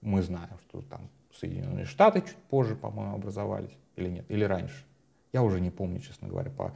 мы 0.01 0.21
знаем, 0.21 0.59
что 0.69 0.83
там 0.83 1.09
Соединенные 1.33 1.85
Штаты 1.85 2.23
чуть 2.23 2.37
позже, 2.51 2.75
по-моему, 2.75 3.15
образовались 3.15 3.77
или 3.95 4.09
нет, 4.09 4.25
или 4.29 4.43
раньше. 4.43 4.85
Я 5.33 5.45
уже 5.45 5.61
не 5.61 5.71
помню, 5.71 6.01
честно 6.01 6.27
говоря, 6.27 6.51
по, 6.51 6.75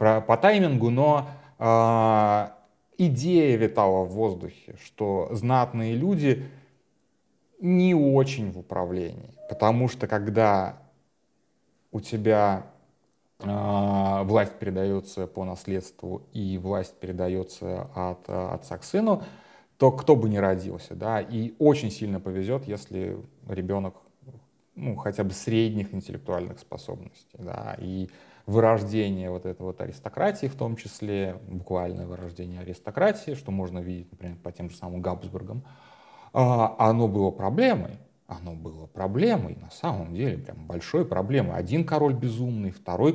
по, 0.00 0.22
по 0.22 0.38
таймингу, 0.38 0.88
но 0.88 1.28
э, 1.58 2.48
идея 2.96 3.56
витала 3.58 4.04
в 4.04 4.12
воздухе, 4.12 4.76
что 4.82 5.28
знатные 5.32 5.94
люди 5.94 6.46
не 7.60 7.94
очень 7.94 8.50
в 8.50 8.58
управлении, 8.58 9.34
потому 9.50 9.88
что 9.88 10.06
когда 10.06 10.78
у 11.92 12.00
тебя 12.00 12.64
а, 13.40 14.22
власть 14.22 14.54
передается 14.54 15.26
по 15.26 15.44
наследству 15.44 16.22
и 16.32 16.56
власть 16.56 16.94
передается 16.98 17.90
от 17.94 18.26
отца 18.26 18.78
к 18.78 18.84
сыну, 18.84 19.22
то 19.76 19.92
кто 19.92 20.16
бы 20.16 20.30
ни 20.30 20.38
родился, 20.38 20.94
да, 20.94 21.20
и 21.20 21.52
очень 21.58 21.90
сильно 21.90 22.20
повезет, 22.20 22.66
если 22.66 23.18
ребенок 23.46 23.96
ну, 24.76 24.96
хотя 24.96 25.24
бы 25.24 25.32
средних 25.32 25.92
интеллектуальных 25.92 26.58
способностей, 26.58 27.36
да, 27.38 27.76
и 27.78 28.08
вырождение 28.50 29.30
вот 29.30 29.46
этой 29.46 29.62
вот 29.62 29.80
аристократии 29.80 30.46
в 30.46 30.56
том 30.56 30.76
числе, 30.76 31.40
буквальное 31.48 32.06
вырождение 32.06 32.60
аристократии, 32.60 33.34
что 33.34 33.52
можно 33.52 33.78
видеть, 33.78 34.10
например, 34.10 34.36
по 34.42 34.50
тем 34.50 34.70
же 34.70 34.76
самым 34.76 35.00
Габсбургам, 35.00 35.62
а, 36.32 36.74
оно 36.78 37.06
было 37.06 37.30
проблемой, 37.30 37.98
оно 38.26 38.54
было 38.54 38.86
проблемой, 38.86 39.56
на 39.60 39.70
самом 39.70 40.14
деле, 40.14 40.38
прям 40.38 40.66
большой 40.66 41.04
проблемой. 41.04 41.56
Один 41.56 41.84
король 41.84 42.14
безумный, 42.14 42.70
второй, 42.70 43.12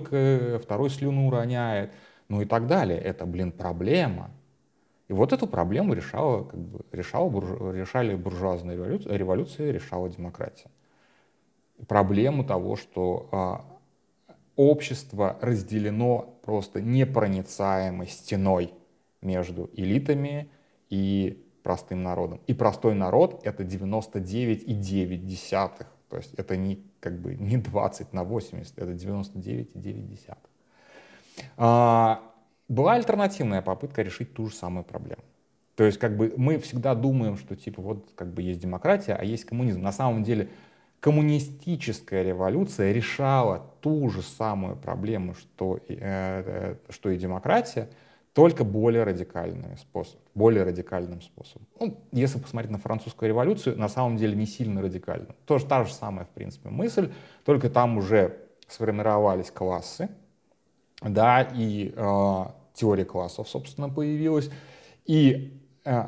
второй 0.59 0.89
слюну 0.89 1.29
роняет, 1.29 1.91
ну 2.29 2.41
и 2.41 2.45
так 2.45 2.67
далее. 2.67 2.97
Это, 2.97 3.25
блин, 3.25 3.51
проблема. 3.51 4.31
И 5.09 5.13
вот 5.13 5.33
эту 5.33 5.47
проблему 5.47 5.93
решала, 5.93 6.43
как 6.43 6.59
бы, 6.59 6.79
решала, 6.91 7.29
буржу, 7.29 7.71
решали 7.71 8.15
буржуазные 8.15 8.75
революции, 8.77 9.09
революции, 9.09 9.71
решала 9.71 10.09
демократия. 10.09 10.69
Проблему 11.87 12.43
того, 12.43 12.75
что 12.75 13.29
а, 13.31 13.74
общество 14.55 15.37
разделено 15.41 16.37
просто 16.43 16.81
непроницаемой 16.81 18.07
стеной 18.07 18.73
между 19.21 19.69
элитами 19.73 20.49
и 20.89 21.43
простым 21.63 22.03
народом. 22.03 22.41
И 22.47 22.53
простой 22.53 22.93
народ— 22.93 23.41
это 23.43 23.63
99,9. 23.63 25.85
То 26.09 26.17
есть 26.17 26.33
это 26.35 26.55
не, 26.55 26.83
как 26.99 27.19
бы, 27.19 27.35
не 27.35 27.57
20 27.57 28.13
на 28.13 28.23
80, 28.23 28.77
это 28.77 28.91
99,9. 28.91 30.37
А, 31.57 32.21
была 32.67 32.93
альтернативная 32.93 33.61
попытка 33.61 34.03
решить 34.03 34.33
ту 34.33 34.47
же 34.47 34.55
самую 34.55 34.83
проблему. 34.83 35.23
То 35.75 35.83
есть 35.83 35.97
как 35.97 36.15
бы 36.15 36.33
мы 36.37 36.57
всегда 36.59 36.95
думаем, 36.95 37.37
что 37.37 37.55
типа 37.55 37.81
вот 37.81 38.11
как 38.15 38.33
бы 38.33 38.41
есть 38.41 38.61
демократия, 38.61 39.13
а 39.13 39.23
есть 39.23 39.45
коммунизм. 39.45 39.81
На 39.81 39.91
самом 39.91 40.23
деле 40.23 40.49
коммунистическая 41.05 42.23
революция 42.23 42.91
решала 42.91 43.63
ту 43.81 44.09
же 44.09 44.23
самую 44.23 44.75
проблему, 44.75 45.35
что, 45.35 45.77
э, 45.87 45.93
э, 45.99 46.75
что 46.89 47.11
и 47.11 47.17
демократия, 47.17 47.89
только 48.33 48.63
более 48.63 49.03
радикальным 49.03 49.77
способом. 49.77 50.21
Более 50.33 50.63
радикальным 50.63 51.21
способом. 51.21 51.67
Ну, 51.79 51.99
если 52.11 52.39
посмотреть 52.39 52.71
на 52.71 52.79
французскую 52.79 53.29
революцию, 53.29 53.77
на 53.77 53.87
самом 53.87 54.17
деле 54.17 54.35
не 54.35 54.47
сильно 54.47 54.81
радикально. 54.81 55.27
Тоже 55.45 55.67
та 55.67 55.83
же 55.83 55.93
самая, 55.93 56.25
в 56.25 56.29
принципе, 56.29 56.69
мысль, 56.69 57.11
только 57.43 57.69
там 57.69 57.99
уже 57.99 58.39
сформировались 58.67 59.51
классы, 59.51 60.09
да, 61.03 61.43
и 61.43 61.93
э, 61.95 62.45
теория 62.73 63.05
классов, 63.05 63.47
собственно, 63.47 63.89
появилась. 63.89 64.49
И 65.05 65.61
э, 65.83 66.07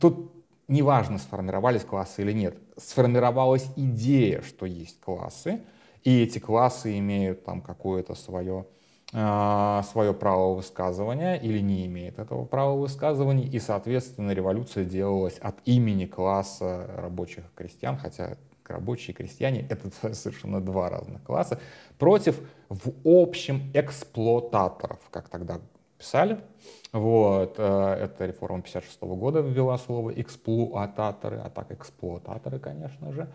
тут 0.00 0.35
неважно, 0.68 1.18
сформировались 1.18 1.84
классы 1.84 2.22
или 2.22 2.32
нет, 2.32 2.56
сформировалась 2.76 3.68
идея, 3.76 4.42
что 4.42 4.66
есть 4.66 5.00
классы, 5.00 5.60
и 6.04 6.22
эти 6.22 6.38
классы 6.38 6.98
имеют 6.98 7.44
там 7.44 7.60
какое-то 7.60 8.14
свое 8.14 8.66
а, 9.12 9.84
свое 9.84 10.12
право 10.12 10.54
высказывания 10.54 11.36
или 11.36 11.60
не 11.60 11.86
имеет 11.86 12.18
этого 12.18 12.44
права 12.44 12.76
высказывания, 12.76 13.46
и, 13.46 13.60
соответственно, 13.60 14.32
революция 14.32 14.84
делалась 14.84 15.38
от 15.38 15.56
имени 15.64 16.06
класса 16.06 16.90
рабочих 16.96 17.44
и 17.44 17.56
крестьян, 17.56 17.96
хотя 17.96 18.36
рабочие 18.66 19.14
и 19.14 19.16
крестьяне— 19.16 19.66
это 19.70 19.90
совершенно 20.14 20.60
два 20.60 20.90
разных 20.90 21.22
класса, 21.22 21.60
против 21.98 22.40
в 22.68 22.90
общем 23.04 23.70
эксплуататоров, 23.74 24.98
как 25.10 25.28
тогда 25.28 25.60
писали. 25.98 26.40
Вот, 26.92 27.56
э, 27.58 27.98
это 28.02 28.26
реформа 28.26 28.62
56 28.62 29.00
года 29.02 29.40
ввела 29.40 29.78
слово 29.78 30.10
эксплуататоры, 30.20 31.38
а 31.44 31.50
так 31.50 31.72
эксплуататоры, 31.72 32.58
конечно 32.58 33.12
же. 33.12 33.28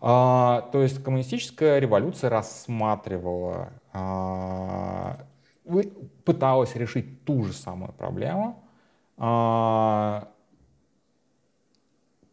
А, 0.00 0.68
то 0.72 0.82
есть 0.82 1.02
коммунистическая 1.02 1.78
революция 1.78 2.28
рассматривала, 2.28 3.70
а, 3.92 5.18
пыталась 6.24 6.74
решить 6.74 7.24
ту 7.24 7.44
же 7.44 7.52
самую 7.52 7.92
проблему, 7.92 8.64
а, 9.16 10.28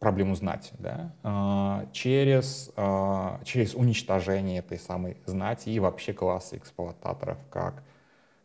проблему 0.00 0.34
знати, 0.34 0.72
да, 0.78 1.14
а, 1.22 1.86
через, 1.92 2.72
а, 2.76 3.40
через 3.44 3.74
уничтожение 3.74 4.58
этой 4.58 4.78
самой 4.78 5.18
знати 5.26 5.68
и 5.68 5.78
вообще 5.78 6.12
класса 6.12 6.56
эксплуататоров 6.56 7.38
как, 7.50 7.84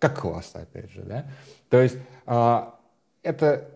как 0.10 0.22
класса, 0.22 0.60
опять 0.60 0.92
же. 0.92 1.02
Да. 1.02 1.26
То 1.70 1.82
есть 1.82 1.98
а, 2.26 2.80
это 3.24 3.72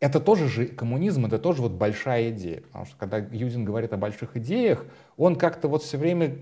это 0.00 0.18
тоже 0.18 0.48
же 0.48 0.66
коммунизм, 0.66 1.26
это 1.26 1.38
тоже 1.38 1.60
вот 1.60 1.72
большая 1.72 2.30
идея. 2.30 2.62
Потому 2.62 2.86
что 2.86 2.96
когда 2.96 3.18
Юдин 3.18 3.64
говорит 3.64 3.92
о 3.92 3.98
больших 3.98 4.36
идеях, 4.38 4.86
он 5.18 5.36
как-то 5.36 5.68
вот 5.68 5.82
все 5.82 5.98
время 5.98 6.38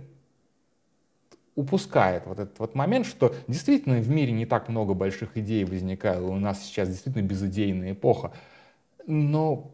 упускает 1.57 2.25
вот 2.27 2.39
этот 2.39 2.57
вот 2.61 2.77
момент, 2.77 3.05
что 3.05 3.35
действительно 3.49 3.99
в 3.99 4.09
мире 4.09 4.31
не 4.31 4.47
так 4.47 4.69
много 4.69 4.95
больших 4.95 5.37
идей 5.37 5.65
возникает, 5.65 6.23
у 6.23 6.37
нас 6.37 6.63
сейчас 6.63 6.89
действительно 6.89 7.23
безыдейная 7.23 7.93
эпоха, 7.93 8.33
но 9.09 9.73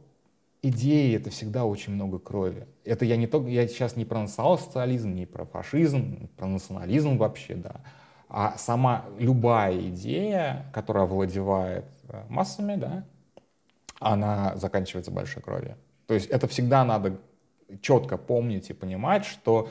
идеи— 0.63 1.15
это 1.17 1.29
всегда 1.29 1.67
очень 1.67 1.93
много 1.93 2.19
крови. 2.19 2.67
Это 2.85 3.05
я 3.05 3.19
не 3.19 3.27
только, 3.27 3.51
я 3.51 3.69
сейчас 3.69 3.97
не 3.97 4.07
про 4.07 4.21
национал-социализм, 4.21 5.15
не 5.15 5.27
про 5.27 5.45
фашизм, 5.45 6.31
про 6.39 6.47
национализм 6.47 7.19
вообще, 7.19 7.55
да, 7.55 7.83
а 8.37 8.59
сама 8.59 9.05
любая 9.17 9.79
идея, 9.91 10.67
которая 10.73 11.05
овладевает 11.05 11.85
э, 12.09 12.25
массами, 12.29 12.75
да, 12.75 13.05
она 14.01 14.57
заканчивается 14.57 15.13
большой 15.13 15.41
кровью. 15.41 15.77
То 16.09 16.15
есть 16.15 16.27
это 16.31 16.49
всегда 16.49 16.85
надо 16.85 17.17
четко 17.81 18.17
помнить 18.19 18.71
и 18.71 18.73
понимать, 18.73 19.25
что 19.25 19.69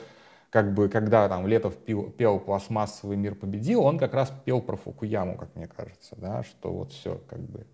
как 0.48 0.72
бы 0.72 0.88
когда 0.88 1.28
там 1.28 1.46
Летов 1.46 1.76
пел, 1.76 2.04
пел 2.10 2.40
«Пластмассовый 2.40 3.18
мир 3.18 3.34
победил», 3.34 3.82
он 3.82 3.98
как 3.98 4.14
раз 4.14 4.32
пел 4.46 4.62
про 4.62 4.76
Фукуяму, 4.76 5.36
как 5.36 5.54
мне 5.54 5.66
кажется, 5.66 6.16
да, 6.16 6.42
что 6.42 6.72
вот 6.72 6.92
все 6.92 7.20
как 7.28 7.40
бы 7.40 7.66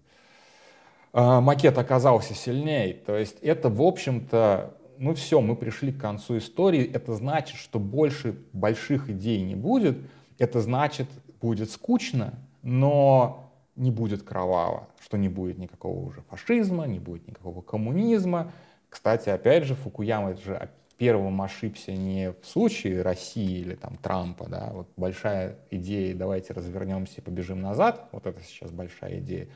э, 1.13 1.41
макет 1.41 1.79
оказался 1.79 2.35
сильнее. 2.35 2.95
То 2.95 3.17
есть 3.17 3.39
это, 3.43 3.69
в 3.69 3.81
общем-то, 3.81 4.75
ну 4.99 5.15
все, 5.15 5.41
мы 5.41 5.55
пришли 5.55 5.93
к 5.93 6.01
концу 6.01 6.39
истории. 6.39 6.85
Это 6.85 7.15
значит, 7.15 7.59
что 7.59 7.79
больше 7.79 8.37
больших 8.53 9.09
идей 9.09 9.41
не 9.43 9.55
будет. 9.55 9.99
Это 10.41 10.63
значит, 10.63 11.07
будет 11.43 11.71
скучно, 11.71 12.33
но 12.63 13.53
не 13.77 13.91
будет 13.91 14.23
кроваво, 14.23 14.89
что 14.99 15.19
не 15.19 15.29
будет 15.29 15.59
никакого 15.59 16.01
уже 16.01 16.23
фашизма, 16.31 16.87
не 16.87 16.99
будет 16.99 17.29
никакого 17.29 17.61
коммунизма. 17.61 18.51
Кстати, 18.89 19.29
опять 19.29 19.65
же, 19.65 19.75
Фукуяма 19.75 20.35
же 20.37 20.71
первым 20.97 21.43
ошибся 21.43 21.93
не 21.93 22.33
в 22.33 22.47
случае 22.47 23.03
России 23.03 23.59
или 23.59 23.75
там 23.75 23.99
Трампа, 23.99 24.49
да, 24.49 24.71
вот 24.73 24.89
большая 24.97 25.59
идея, 25.71 26.15
давайте 26.15 26.55
развернемся 26.55 27.21
и 27.21 27.21
побежим 27.21 27.61
назад, 27.61 28.09
вот 28.11 28.27
это 28.27 28.43
сейчас 28.43 28.71
большая 28.71 29.19
идея, 29.19 29.47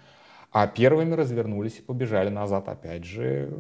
а 0.53 0.67
первыми 0.67 1.15
развернулись 1.15 1.79
и 1.79 1.83
побежали 1.83 2.29
назад, 2.29 2.69
опять 2.69 3.05
же, 3.05 3.59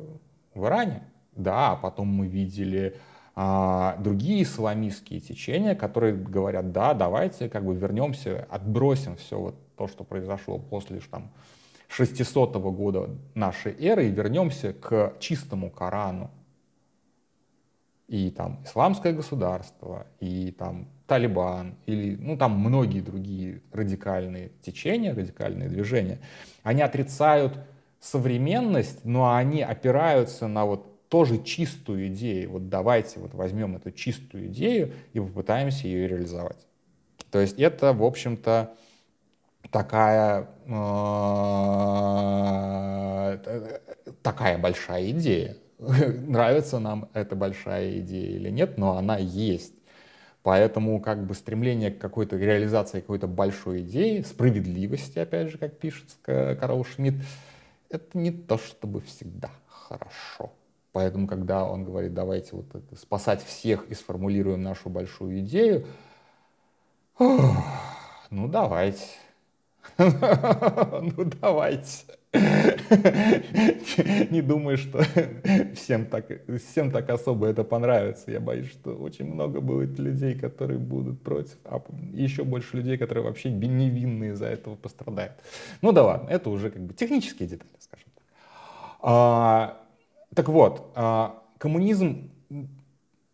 в 0.54 0.66
Иране. 0.66 1.04
Да, 1.32 1.72
а 1.72 1.76
потом 1.76 2.08
мы 2.08 2.26
видели 2.26 2.96
а, 3.36 3.96
другие 3.98 4.44
исламистские 4.44 5.20
течения, 5.20 5.74
которые 5.74 6.14
говорят, 6.14 6.70
да, 6.70 6.94
давайте 6.94 7.48
как 7.48 7.64
бы 7.64 7.74
вернемся, 7.74 8.46
отбросим 8.48 9.16
все 9.16 9.38
вот 9.38 9.56
то, 9.76 9.88
что 9.88 10.04
произошло 10.04 10.58
после 10.58 11.00
там 11.00 11.32
600 11.88 12.56
года 12.56 13.10
нашей 13.34 13.72
эры 13.72 14.06
и 14.06 14.10
вернемся 14.10 14.72
к 14.72 15.14
чистому 15.18 15.70
Корану. 15.70 16.30
И 18.06 18.30
там 18.30 18.60
исламское 18.64 19.12
государство, 19.12 20.06
и 20.20 20.52
там 20.52 20.88
Талибан, 21.06 21.74
или 21.86 22.16
ну 22.16 22.36
там 22.36 22.52
многие 22.52 23.00
другие 23.00 23.62
радикальные 23.72 24.52
течения, 24.62 25.14
радикальные 25.14 25.68
движения, 25.68 26.20
они 26.62 26.82
отрицают 26.82 27.58
современность, 27.98 29.04
но 29.04 29.34
они 29.34 29.62
опираются 29.62 30.46
на 30.46 30.66
вот 30.66 30.93
тоже 31.14 31.38
чистую 31.44 32.08
идею. 32.08 32.50
Вот 32.50 32.68
давайте 32.68 33.20
вот 33.20 33.34
возьмем 33.34 33.76
эту 33.76 33.92
чистую 33.92 34.48
идею 34.48 34.92
и 35.12 35.20
попытаемся 35.20 35.86
ее 35.86 36.08
реализовать. 36.08 36.66
То 37.30 37.38
есть 37.38 37.60
это, 37.60 37.92
в 37.92 38.02
общем-то, 38.02 38.74
такая, 39.70 40.48
э, 40.66 40.74
такая 44.22 44.58
большая 44.58 45.10
идея. 45.10 45.56
Нравится 45.78 46.80
нам 46.80 47.08
эта 47.14 47.36
большая 47.36 48.00
идея 48.00 48.30
или 48.30 48.50
нет, 48.50 48.76
но 48.76 48.96
она 48.96 49.16
есть. 49.16 49.74
Поэтому 50.42 51.00
как 51.00 51.24
бы 51.28 51.34
стремление 51.34 51.92
к 51.92 52.00
какой-то 52.00 52.36
реализации 52.36 52.98
какой-то 52.98 53.28
большой 53.28 53.82
идеи, 53.82 54.22
справедливости, 54.22 55.20
опять 55.20 55.52
же, 55.52 55.58
как 55.58 55.78
пишет 55.78 56.06
Карл 56.24 56.84
Шмидт, 56.84 57.24
это 57.88 58.18
не 58.18 58.32
то 58.32 58.58
чтобы 58.58 59.00
всегда 59.00 59.52
хорошо. 59.68 60.50
Поэтому, 60.94 61.26
когда 61.26 61.64
он 61.64 61.84
говорит, 61.84 62.14
давайте 62.14 62.50
вот 62.52 62.72
это, 62.72 62.94
спасать 62.94 63.42
всех 63.44 63.88
и 63.88 63.94
сформулируем 63.94 64.62
нашу 64.62 64.88
большую 64.90 65.40
идею, 65.40 65.86
ну 67.18 68.48
давайте. 68.48 69.02
Ну 69.98 71.24
давайте. 71.40 72.04
Не 74.30 74.40
думаю, 74.40 74.76
что 74.76 75.02
всем 75.74 76.06
так, 76.06 76.26
всем 76.60 76.92
так 76.92 77.10
особо 77.10 77.48
это 77.48 77.64
понравится. 77.64 78.30
Я 78.30 78.38
боюсь, 78.38 78.70
что 78.70 78.94
очень 78.94 79.26
много 79.26 79.60
будет 79.60 79.98
людей, 79.98 80.36
которые 80.38 80.78
будут 80.78 81.20
против, 81.22 81.56
а 81.64 81.82
еще 82.12 82.44
больше 82.44 82.76
людей, 82.76 82.98
которые 82.98 83.24
вообще 83.24 83.50
невинные 83.50 84.30
из-за 84.32 84.46
этого 84.46 84.76
пострадают. 84.76 85.32
Ну 85.82 85.90
да 85.90 86.04
ладно, 86.04 86.28
это 86.30 86.50
уже 86.50 86.70
как 86.70 86.82
бы 86.82 86.94
технические 86.94 87.48
детали, 87.48 87.72
скажем 87.80 88.06
так. 89.00 89.83
Так 90.34 90.48
вот, 90.48 90.90
а, 90.94 91.42
коммунизм 91.58 92.30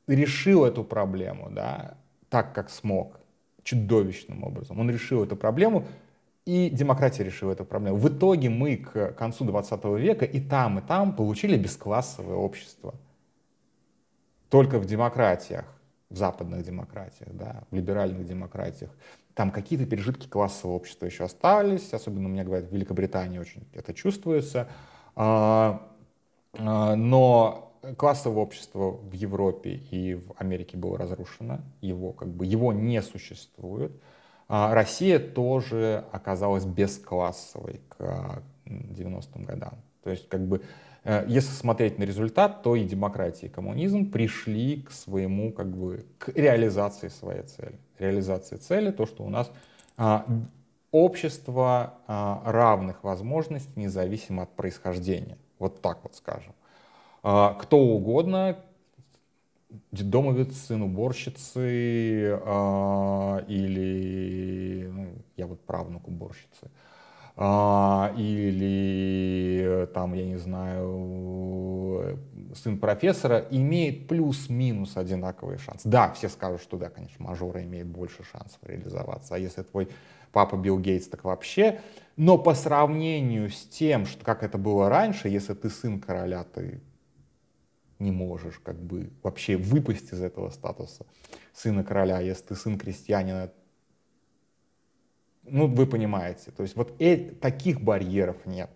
решил 0.07 0.65
эту 0.65 0.85
проблему, 0.85 1.49
да, 1.51 1.97
так 2.29 2.55
как 2.55 2.71
смог, 2.71 3.21
чудовищным 3.63 4.45
образом. 4.45 4.79
Он 4.81 4.91
решил 4.91 5.23
эту 5.23 5.37
проблему 5.37 5.87
и 6.47 6.71
демократия 6.71 7.23
решила 7.23 7.53
эту 7.53 7.65
проблему. 7.65 7.97
В 7.97 8.09
итоге 8.09 8.49
мы 8.49 8.77
к 8.77 9.13
концу 9.13 9.45
20 9.45 9.85
века 9.99 10.25
и 10.25 10.41
там, 10.41 10.79
и 10.79 10.83
там 10.83 11.15
получили 11.15 11.57
бесклассовое 11.57 12.37
общество. 12.37 12.95
Только 14.49 14.79
в 14.79 14.87
демократиях, 14.87 15.65
в 16.09 16.17
западных 16.17 16.65
демократиях, 16.65 17.29
да, 17.33 17.63
в 17.71 17.77
либеральных 17.77 18.27
демократиях, 18.27 18.91
там 19.35 19.53
какие-то 19.53 19.87
пережитки 19.87 20.27
классового 20.27 20.75
общества 20.77 21.07
еще 21.07 21.25
остались, 21.25 21.93
особенно, 21.93 22.27
меня 22.27 22.43
говорят, 22.43 22.69
в 22.69 22.75
Великобритании 22.75 23.39
очень 23.39 23.65
это 23.73 23.95
чувствуется. 23.95 24.69
А, 25.15 25.90
но 26.59 27.71
классовое 27.97 28.43
общество 28.43 28.91
в 28.91 29.13
Европе 29.13 29.75
и 29.91 30.15
в 30.15 30.33
Америке 30.37 30.77
было 30.77 30.99
разрушено, 30.99 31.61
его, 31.81 32.13
как 32.13 32.29
бы, 32.29 32.47
его 32.47 32.73
не 32.73 33.01
существует. 33.03 33.93
А 34.49 34.75
Россия 34.75 35.19
тоже 35.19 36.05
оказалась 36.11 36.65
бесклассовой 36.65 37.81
к 37.89 38.43
90-м 38.67 39.45
годам. 39.45 39.75
То 40.03 40.11
есть, 40.11 40.29
как 40.29 40.47
бы, 40.47 40.63
э, 41.05 41.25
если 41.29 41.51
смотреть 41.53 41.99
на 41.99 42.05
результат, 42.05 42.63
то 42.63 42.75
и 42.75 42.85
демократия, 42.85 43.47
и 43.47 43.51
коммунизм 43.51 44.11
пришли 44.11 44.83
к 44.83 44.91
своему, 44.91 45.53
как 45.53 45.71
бы, 45.71 46.05
к 46.19 46.31
реализации 46.31 47.09
своей 47.09 47.43
цели. 47.43 47.79
Реализация 47.99 48.59
цели, 48.59 48.91
то, 48.91 49.07
что 49.07 49.23
у 49.25 49.29
нас 49.29 49.53
а, 49.97 50.27
общество 50.91 51.95
а, 52.07 52.43
равных 52.45 53.05
возможностей, 53.05 53.73
независимо 53.77 54.45
от 54.45 54.57
происхождения. 54.57 55.39
Вот 55.61 55.81
так 55.81 56.01
вот 56.03 56.17
скажем. 56.17 56.53
Кто 57.23 57.79
угодно, 57.79 58.57
детдомовец, 59.93 60.57
сын 60.57 60.83
уборщицы 60.83 62.41
а, 62.45 63.45
или, 63.47 64.89
ну, 64.91 65.09
я 65.37 65.47
вот 65.47 65.61
правнук 65.61 66.09
уборщицы, 66.09 66.71
а, 67.37 68.13
или 68.17 69.89
там, 69.95 70.15
я 70.15 70.25
не 70.25 70.39
знаю, 70.39 72.19
сын 72.55 72.79
профессора, 72.79 73.47
имеет 73.51 74.09
плюс-минус 74.09 74.97
одинаковый 74.97 75.59
шанс. 75.59 75.83
Да, 75.85 76.11
все 76.13 76.29
скажут, 76.29 76.63
что 76.63 76.77
да, 76.77 76.89
конечно, 76.89 77.25
мажора 77.25 77.63
имеет 77.63 77.87
больше 77.87 78.25
шансов 78.25 78.59
реализоваться, 78.63 79.35
а 79.35 79.39
если 79.39 79.63
твой 79.63 79.89
папа 80.33 80.57
Билл 80.57 80.79
Гейтс, 80.79 81.09
так 81.09 81.25
вообще. 81.25 81.81
Но 82.17 82.39
по 82.39 82.55
сравнению 82.55 83.51
с 83.51 83.65
тем, 83.65 84.07
что 84.07 84.25
как 84.25 84.43
это 84.43 84.59
было 84.59 84.89
раньше, 84.89 85.29
если 85.29 85.55
ты 85.55 85.71
сын 85.71 86.01
короля, 86.01 86.45
ты 86.45 86.81
не 87.99 88.11
можешь 88.11 88.59
как 88.59 88.81
бы 88.81 89.11
вообще 89.23 89.57
выпасть 89.57 90.13
из 90.13 90.23
этого 90.23 90.51
статуса 90.51 91.07
сына 91.53 91.85
короля, 91.85 92.21
если 92.21 92.47
ты 92.47 92.55
сын 92.57 92.79
крестьянина. 92.79 93.53
Ну, 95.45 95.67
вы 95.67 95.87
понимаете. 95.87 96.51
То 96.51 96.63
есть 96.63 96.77
вот 96.77 96.95
э, 97.01 97.17
таких 97.41 97.81
барьеров 97.81 98.47
нет. 98.47 98.71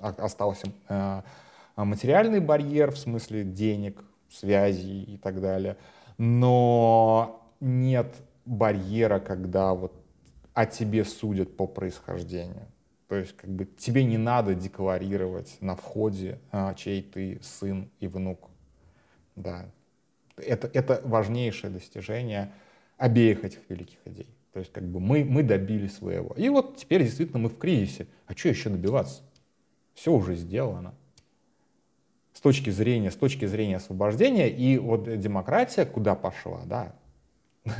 Остался 0.00 0.68
э, 0.88 1.22
материальный 1.76 2.40
барьер 2.40 2.92
в 2.92 2.98
смысле 2.98 3.44
денег, 3.44 4.02
связей 4.30 5.02
и 5.02 5.16
так 5.18 5.40
далее. 5.40 5.76
Но 6.18 7.48
нет 7.60 8.14
барьера, 8.44 9.18
когда 9.18 9.74
вот 9.74 9.92
о 10.58 10.66
тебе 10.66 11.04
судят 11.04 11.56
по 11.56 11.68
происхождению. 11.68 12.66
То 13.06 13.14
есть 13.14 13.36
как 13.36 13.48
бы 13.48 13.64
тебе 13.64 14.02
не 14.02 14.18
надо 14.18 14.56
декларировать 14.56 15.56
на 15.60 15.76
входе, 15.76 16.40
а, 16.50 16.74
чей 16.74 17.00
ты 17.00 17.38
сын 17.42 17.88
и 18.00 18.08
внук. 18.08 18.50
Да. 19.36 19.70
Это, 20.36 20.68
это 20.74 21.00
важнейшее 21.04 21.70
достижение 21.70 22.50
обеих 22.96 23.44
этих 23.44 23.60
великих 23.68 23.98
идей. 24.04 24.26
То 24.52 24.58
есть 24.58 24.72
как 24.72 24.82
бы 24.82 24.98
мы, 24.98 25.24
мы 25.24 25.44
добились 25.44 25.94
своего. 25.94 26.34
И 26.36 26.48
вот 26.48 26.76
теперь 26.76 27.04
действительно 27.04 27.38
мы 27.38 27.50
в 27.50 27.58
кризисе. 27.58 28.08
А 28.26 28.34
что 28.34 28.48
еще 28.48 28.68
добиваться? 28.68 29.22
Все 29.94 30.12
уже 30.12 30.34
сделано. 30.34 30.92
С 32.32 32.40
точки 32.40 32.70
зрения, 32.70 33.12
с 33.12 33.16
точки 33.16 33.44
зрения 33.44 33.76
освобождения 33.76 34.50
и 34.50 34.76
вот 34.76 35.20
демократия 35.20 35.86
куда 35.86 36.16
пошла, 36.16 36.62
да. 36.66 36.96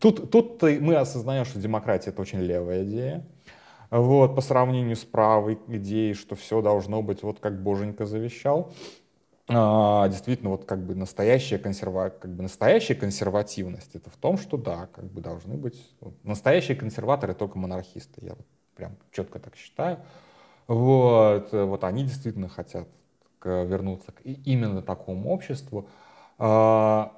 Тут, 0.00 0.30
тут 0.30 0.62
мы 0.62 0.96
осознаем, 0.96 1.44
что 1.44 1.58
демократия 1.58 2.10
это 2.10 2.20
очень 2.20 2.40
левая 2.40 2.84
идея 2.84 3.24
вот, 3.90 4.34
по 4.34 4.40
сравнению 4.40 4.96
с 4.96 5.04
правой 5.04 5.58
идеей, 5.68 6.14
что 6.14 6.34
все 6.34 6.60
должно 6.60 7.02
быть 7.02 7.22
вот 7.22 7.40
как 7.40 7.62
Боженька 7.62 8.06
завещал. 8.06 8.72
А, 9.48 10.08
действительно, 10.08 10.50
вот 10.50 10.64
как 10.64 10.84
бы 10.84 10.94
настоящая, 10.94 11.58
консерва... 11.58 12.10
как 12.10 12.32
бы 12.32 12.42
настоящая 12.42 12.96
консервативность 12.96 13.94
это 13.94 14.10
в 14.10 14.16
том, 14.16 14.38
что 14.38 14.56
да, 14.56 14.88
как 14.92 15.04
бы 15.04 15.20
должны 15.20 15.56
быть 15.56 15.80
настоящие 16.24 16.76
консерваторы 16.76 17.34
только 17.34 17.58
монархисты. 17.58 18.24
Я 18.24 18.30
вот 18.30 18.46
прям 18.74 18.96
четко 19.12 19.38
так 19.38 19.54
считаю. 19.56 19.98
Вот, 20.66 21.52
вот 21.52 21.84
они 21.84 22.02
действительно 22.02 22.48
хотят 22.48 22.88
вернуться 23.44 24.10
к 24.10 24.22
именно 24.24 24.82
такому 24.82 25.30
обществу. 25.30 25.88
А, 26.38 27.12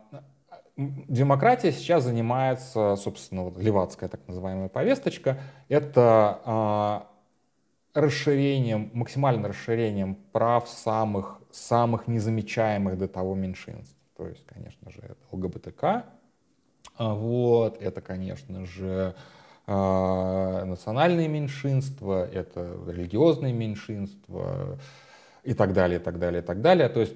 демократия 0.78 1.72
сейчас 1.72 2.04
занимается, 2.04 2.94
собственно, 2.96 3.42
вот 3.44 3.58
левацкая 3.58 4.08
так 4.08 4.20
называемая 4.28 4.68
повесточка, 4.68 5.40
это 5.68 7.04
э, 7.94 8.00
расширением, 8.00 8.90
максимальным 8.94 9.46
расширением 9.46 10.14
прав 10.32 10.68
самых, 10.68 11.40
самых 11.50 12.06
незамечаемых 12.06 12.96
до 12.96 13.08
того 13.08 13.34
меньшинств. 13.34 13.96
То 14.16 14.28
есть, 14.28 14.46
конечно 14.46 14.90
же, 14.90 15.00
это 15.00 15.16
ЛГБТК, 15.32 16.06
а, 16.96 17.14
вот, 17.14 17.82
это, 17.82 18.00
конечно 18.00 18.64
же, 18.64 19.14
э, 19.66 20.64
национальные 20.64 21.26
меньшинства, 21.26 22.24
это 22.24 22.78
религиозные 22.86 23.52
меньшинства 23.52 24.78
и 25.42 25.54
так 25.54 25.72
далее, 25.72 25.98
и 25.98 26.02
так 26.02 26.20
далее, 26.20 26.42
и 26.42 26.44
так 26.44 26.60
далее. 26.60 26.88
То 26.88 27.00
есть 27.00 27.14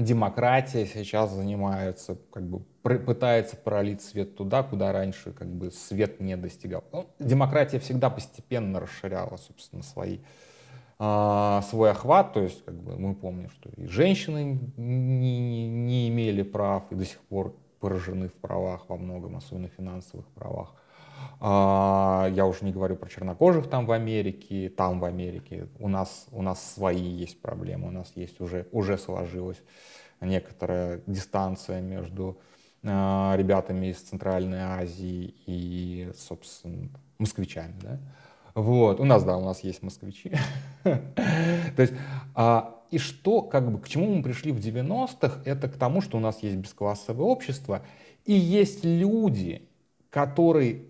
демократия 0.00 0.86
сейчас 0.86 1.32
занимается, 1.32 2.18
как 2.32 2.44
бы 2.48 2.60
пытается 2.82 3.56
пролить 3.56 4.02
свет 4.02 4.36
туда, 4.36 4.62
куда 4.62 4.92
раньше 4.92 5.32
как 5.32 5.48
бы 5.48 5.70
свет 5.70 6.20
не 6.20 6.36
достигал. 6.36 6.84
Ну, 6.92 7.06
демократия 7.18 7.78
всегда 7.78 8.10
постепенно 8.10 8.80
расширяла, 8.80 9.36
собственно, 9.36 9.82
свои, 9.82 10.18
э, 10.98 11.60
свой 11.68 11.90
охват. 11.90 12.32
То 12.32 12.42
есть, 12.42 12.64
как 12.64 12.74
бы 12.74 12.98
мы 12.98 13.14
помним, 13.14 13.50
что 13.50 13.70
и 13.76 13.86
женщины 13.86 14.58
не, 14.76 15.68
не 15.68 16.08
имели 16.08 16.42
прав 16.42 16.90
и 16.90 16.94
до 16.94 17.04
сих 17.04 17.20
пор 17.20 17.54
поражены 17.80 18.28
в 18.28 18.34
правах 18.34 18.88
во 18.88 18.96
многом, 18.96 19.36
особенно 19.36 19.68
финансовых 19.68 20.26
правах. 20.28 20.74
А, 21.40 22.28
я 22.32 22.46
уже 22.46 22.64
не 22.64 22.72
говорю 22.72 22.96
про 22.96 23.08
чернокожих 23.08 23.68
там 23.68 23.86
в 23.86 23.92
Америке, 23.92 24.68
там 24.68 25.00
в 25.00 25.04
Америке. 25.04 25.68
У 25.78 25.88
нас, 25.88 26.26
у 26.32 26.42
нас 26.42 26.74
свои 26.74 27.02
есть 27.02 27.40
проблемы, 27.40 27.88
у 27.88 27.90
нас 27.90 28.12
есть 28.14 28.40
уже, 28.40 28.66
уже 28.72 28.98
сложилась 28.98 29.60
некоторая 30.20 31.00
дистанция 31.06 31.80
между 31.80 32.38
а, 32.84 33.34
ребятами 33.36 33.86
из 33.86 33.98
Центральной 33.98 34.60
Азии 34.60 35.34
и, 35.46 36.10
собственно, 36.16 36.88
москвичами, 37.18 37.74
да. 37.82 37.98
Вот, 38.54 39.00
у 39.00 39.04
нас, 39.04 39.22
да, 39.22 39.36
у 39.36 39.44
нас 39.44 39.60
есть 39.60 39.82
москвичи. 39.82 40.32
То 40.82 41.02
есть, 41.78 41.94
а, 42.34 42.80
и 42.90 42.98
что, 42.98 43.42
как 43.42 43.70
бы, 43.70 43.78
к 43.78 43.88
чему 43.88 44.14
мы 44.14 44.22
пришли 44.22 44.50
в 44.52 44.58
90-х, 44.58 45.42
это 45.44 45.68
к 45.68 45.76
тому, 45.76 46.00
что 46.00 46.16
у 46.18 46.20
нас 46.20 46.42
есть 46.42 46.56
бесклассовое 46.56 47.24
общество, 47.24 47.82
и 48.24 48.32
есть 48.32 48.84
люди, 48.84 49.69
которые 50.10 50.84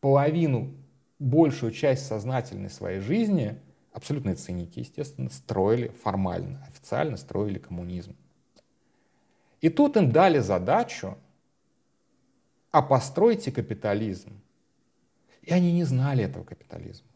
половину, 0.00 0.74
большую 1.18 1.70
часть 1.70 2.06
сознательной 2.06 2.70
своей 2.70 2.98
жизни, 2.98 3.56
абсолютные 3.92 4.34
циники, 4.34 4.80
естественно, 4.80 5.30
строили 5.30 5.88
формально, 6.02 6.64
официально 6.66 7.16
строили 7.16 7.58
коммунизм. 7.58 8.16
И 9.60 9.68
тут 9.68 9.96
им 9.96 10.10
дали 10.10 10.40
задачу, 10.40 11.16
а 12.72 12.82
постройте 12.82 13.52
капитализм. 13.52 14.40
И 15.42 15.52
они 15.52 15.72
не 15.72 15.84
знали 15.84 16.24
этого 16.24 16.42
капитализма. 16.42 17.06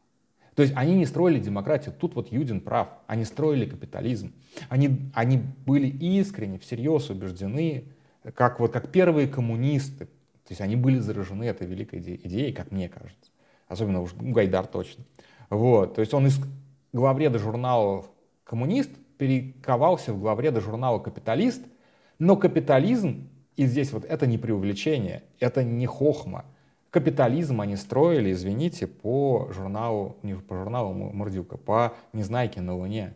То 0.54 0.62
есть 0.62 0.74
они 0.76 0.94
не 0.94 1.06
строили 1.06 1.38
демократию. 1.38 1.94
Тут 1.98 2.14
вот 2.14 2.32
Юдин 2.32 2.60
прав. 2.60 2.88
Они 3.06 3.24
строили 3.24 3.66
капитализм. 3.68 4.32
Они, 4.68 5.10
они 5.14 5.38
были 5.38 5.86
искренне, 5.86 6.58
всерьез 6.58 7.10
убеждены, 7.10 7.84
как, 8.34 8.58
вот, 8.60 8.72
как 8.72 8.90
первые 8.90 9.28
коммунисты, 9.28 10.08
то 10.46 10.52
есть 10.52 10.60
они 10.60 10.76
были 10.76 11.00
заражены 11.00 11.44
этой 11.44 11.66
великой 11.66 11.98
идеей, 11.98 12.52
как 12.52 12.70
мне 12.70 12.88
кажется. 12.88 13.32
Особенно 13.66 14.00
уж 14.00 14.14
Гайдар 14.14 14.66
точно. 14.66 15.04
Вот. 15.50 15.94
То 15.94 16.00
есть 16.00 16.14
он 16.14 16.26
из 16.26 16.40
главреда 16.92 17.38
журнала 17.40 18.04
«Коммунист» 18.44 18.90
перековался 19.18 20.12
в 20.12 20.20
главреда 20.20 20.60
журнала 20.60 21.00
«Капиталист», 21.00 21.62
но 22.20 22.36
капитализм, 22.36 23.28
и 23.56 23.66
здесь 23.66 23.92
вот 23.92 24.04
это 24.04 24.26
не 24.26 24.38
преувеличение, 24.38 25.24
это 25.40 25.64
не 25.64 25.86
хохма. 25.86 26.44
Капитализм 26.90 27.60
они 27.60 27.74
строили, 27.74 28.32
извините, 28.32 28.86
по 28.86 29.50
журналу, 29.52 30.16
не 30.22 30.34
по 30.34 30.54
журналу 30.54 30.92
Мурдюка, 30.94 31.56
по 31.56 31.94
«Незнайке 32.12 32.60
на 32.60 32.76
Луне». 32.76 33.14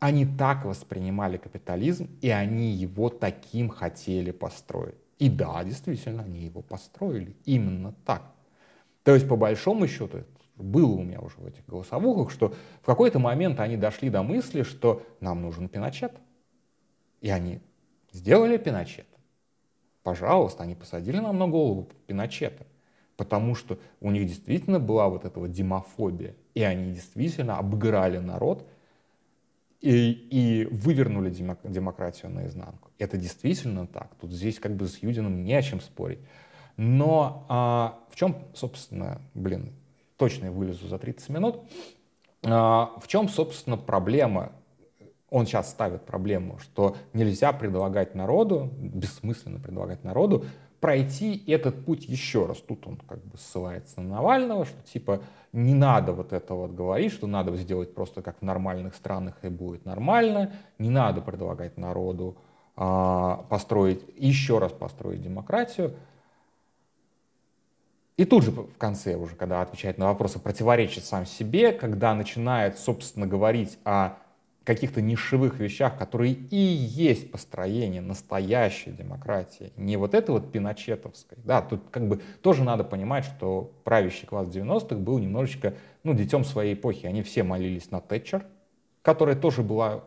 Они 0.00 0.26
так 0.26 0.64
воспринимали 0.64 1.36
капитализм, 1.36 2.10
и 2.20 2.28
они 2.28 2.72
его 2.72 3.08
таким 3.08 3.68
хотели 3.70 4.32
построить. 4.32 5.03
И 5.18 5.28
да, 5.28 5.62
действительно, 5.64 6.22
они 6.22 6.40
его 6.40 6.62
построили 6.62 7.36
именно 7.44 7.94
так. 8.04 8.22
То 9.02 9.14
есть, 9.14 9.28
по 9.28 9.36
большому 9.36 9.86
счету, 9.86 10.24
было 10.56 10.92
у 10.92 11.02
меня 11.02 11.20
уже 11.20 11.36
в 11.38 11.46
этих 11.46 11.66
голосовухах, 11.66 12.30
что 12.30 12.54
в 12.82 12.86
какой-то 12.86 13.18
момент 13.18 13.60
они 13.60 13.76
дошли 13.76 14.10
до 14.10 14.22
мысли, 14.22 14.62
что 14.62 15.02
нам 15.20 15.42
нужен 15.42 15.68
Пиночет. 15.68 16.12
И 17.20 17.30
они 17.30 17.60
сделали 18.12 18.56
Пиночет. 18.56 19.06
Пожалуйста, 20.02 20.62
они 20.62 20.74
посадили 20.74 21.18
нам 21.18 21.38
на 21.38 21.48
голову 21.48 21.88
Пиночета. 22.06 22.66
Потому 23.16 23.54
что 23.54 23.78
у 24.00 24.10
них 24.10 24.26
действительно 24.26 24.80
была 24.80 25.08
вот 25.08 25.24
эта 25.24 25.38
вот 25.38 25.50
демофобия. 25.52 26.34
И 26.54 26.62
они 26.62 26.92
действительно 26.92 27.58
обыграли 27.58 28.18
народ 28.18 28.68
и, 29.84 30.12
и 30.30 30.64
вывернули 30.64 31.28
демократию 31.28 32.30
наизнанку. 32.30 32.90
Это 32.98 33.18
действительно 33.18 33.86
так. 33.86 34.14
Тут 34.18 34.32
здесь 34.32 34.58
как 34.58 34.74
бы 34.74 34.88
с 34.88 34.96
Юдиным 35.02 35.44
не 35.44 35.52
о 35.52 35.60
чем 35.60 35.82
спорить. 35.82 36.20
Но 36.78 37.44
а, 37.50 37.98
в 38.10 38.16
чем, 38.16 38.46
собственно, 38.54 39.20
блин, 39.34 39.74
точно 40.16 40.46
я 40.46 40.52
вылезу 40.52 40.88
за 40.88 40.98
30 40.98 41.28
минут, 41.28 41.60
а, 42.42 42.92
в 42.98 43.06
чем, 43.08 43.28
собственно, 43.28 43.76
проблема? 43.76 44.52
Он 45.28 45.44
сейчас 45.44 45.70
ставит 45.70 46.06
проблему, 46.06 46.58
что 46.60 46.96
нельзя 47.12 47.52
предлагать 47.52 48.14
народу, 48.14 48.70
бессмысленно 48.78 49.60
предлагать 49.60 50.02
народу 50.02 50.46
пройти 50.84 51.42
этот 51.46 51.86
путь 51.86 52.04
еще 52.04 52.44
раз. 52.44 52.58
Тут 52.58 52.86
он 52.86 52.96
как 53.08 53.24
бы 53.24 53.38
ссылается 53.38 54.02
на 54.02 54.16
Навального, 54.16 54.66
что 54.66 54.76
типа 54.82 55.22
не 55.50 55.72
надо 55.72 56.12
вот 56.12 56.34
это 56.34 56.52
вот 56.52 56.72
говорить, 56.72 57.10
что 57.10 57.26
надо 57.26 57.56
сделать 57.56 57.94
просто 57.94 58.20
как 58.20 58.36
в 58.38 58.42
нормальных 58.42 58.94
странах 58.94 59.34
и 59.40 59.48
будет 59.48 59.86
нормально, 59.86 60.52
не 60.78 60.90
надо 60.90 61.22
предлагать 61.22 61.78
народу 61.78 62.36
а, 62.76 63.46
построить, 63.48 64.04
еще 64.18 64.58
раз 64.58 64.72
построить 64.72 65.22
демократию. 65.22 65.94
И 68.18 68.26
тут 68.26 68.44
же 68.44 68.50
в 68.50 68.76
конце 68.76 69.16
уже, 69.16 69.36
когда 69.36 69.62
отвечает 69.62 69.96
на 69.96 70.08
вопросы, 70.08 70.38
противоречит 70.38 71.06
сам 71.06 71.24
себе, 71.24 71.72
когда 71.72 72.14
начинает, 72.14 72.78
собственно, 72.78 73.26
говорить 73.26 73.78
о 73.86 74.18
каких-то 74.64 75.02
нишевых 75.02 75.60
вещах, 75.60 75.98
которые 75.98 76.32
и 76.32 76.56
есть 76.56 77.30
построение 77.30 78.00
настоящей 78.00 78.92
демократии, 78.92 79.72
не 79.76 79.96
вот 79.96 80.14
это 80.14 80.32
вот 80.32 80.50
пиночетовской. 80.50 81.38
Да, 81.44 81.60
тут 81.60 81.82
как 81.90 82.08
бы 82.08 82.20
тоже 82.42 82.64
надо 82.64 82.82
понимать, 82.82 83.24
что 83.24 83.72
правящий 83.84 84.26
класс 84.26 84.48
90-х 84.48 84.96
был 84.96 85.18
немножечко, 85.18 85.74
ну, 86.02 86.14
детем 86.14 86.44
своей 86.44 86.74
эпохи. 86.74 87.06
Они 87.06 87.22
все 87.22 87.42
молились 87.42 87.90
на 87.90 88.00
Тэтчер, 88.00 88.46
которая 89.02 89.36
тоже 89.36 89.62
была 89.62 90.04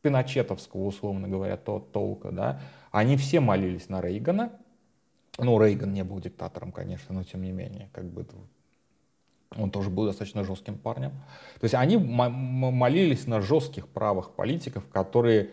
пиночетовского, 0.00 0.86
условно 0.86 1.28
говоря, 1.28 1.56
то, 1.56 1.78
толка, 1.78 2.30
да. 2.30 2.60
Они 2.90 3.16
все 3.16 3.40
молились 3.40 3.90
на 3.90 4.00
Рейгана. 4.00 4.52
Ну, 5.38 5.62
Рейган 5.62 5.92
не 5.92 6.02
был 6.02 6.18
диктатором, 6.18 6.72
конечно, 6.72 7.14
но 7.14 7.24
тем 7.24 7.42
не 7.42 7.52
менее, 7.52 7.90
как 7.92 8.06
бы 8.06 8.26
он 9.56 9.70
тоже 9.70 9.90
был 9.90 10.06
достаточно 10.06 10.44
жестким 10.44 10.76
парнем. 10.76 11.10
То 11.60 11.64
есть 11.64 11.74
они 11.74 11.96
молились 11.96 13.26
на 13.26 13.40
жестких 13.40 13.88
правых 13.88 14.30
политиков, 14.30 14.88
которые 14.88 15.50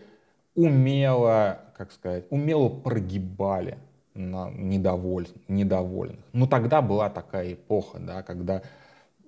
умело, 0.54 1.60
как 1.76 1.92
сказать, 1.92 2.24
умело 2.30 2.68
прогибали 2.68 3.78
на 4.14 4.50
недоволь, 4.50 5.28
недовольных. 5.48 6.24
Но 6.32 6.46
тогда 6.46 6.82
была 6.82 7.10
такая 7.10 7.54
эпоха, 7.54 7.98
да, 7.98 8.22
когда, 8.22 8.62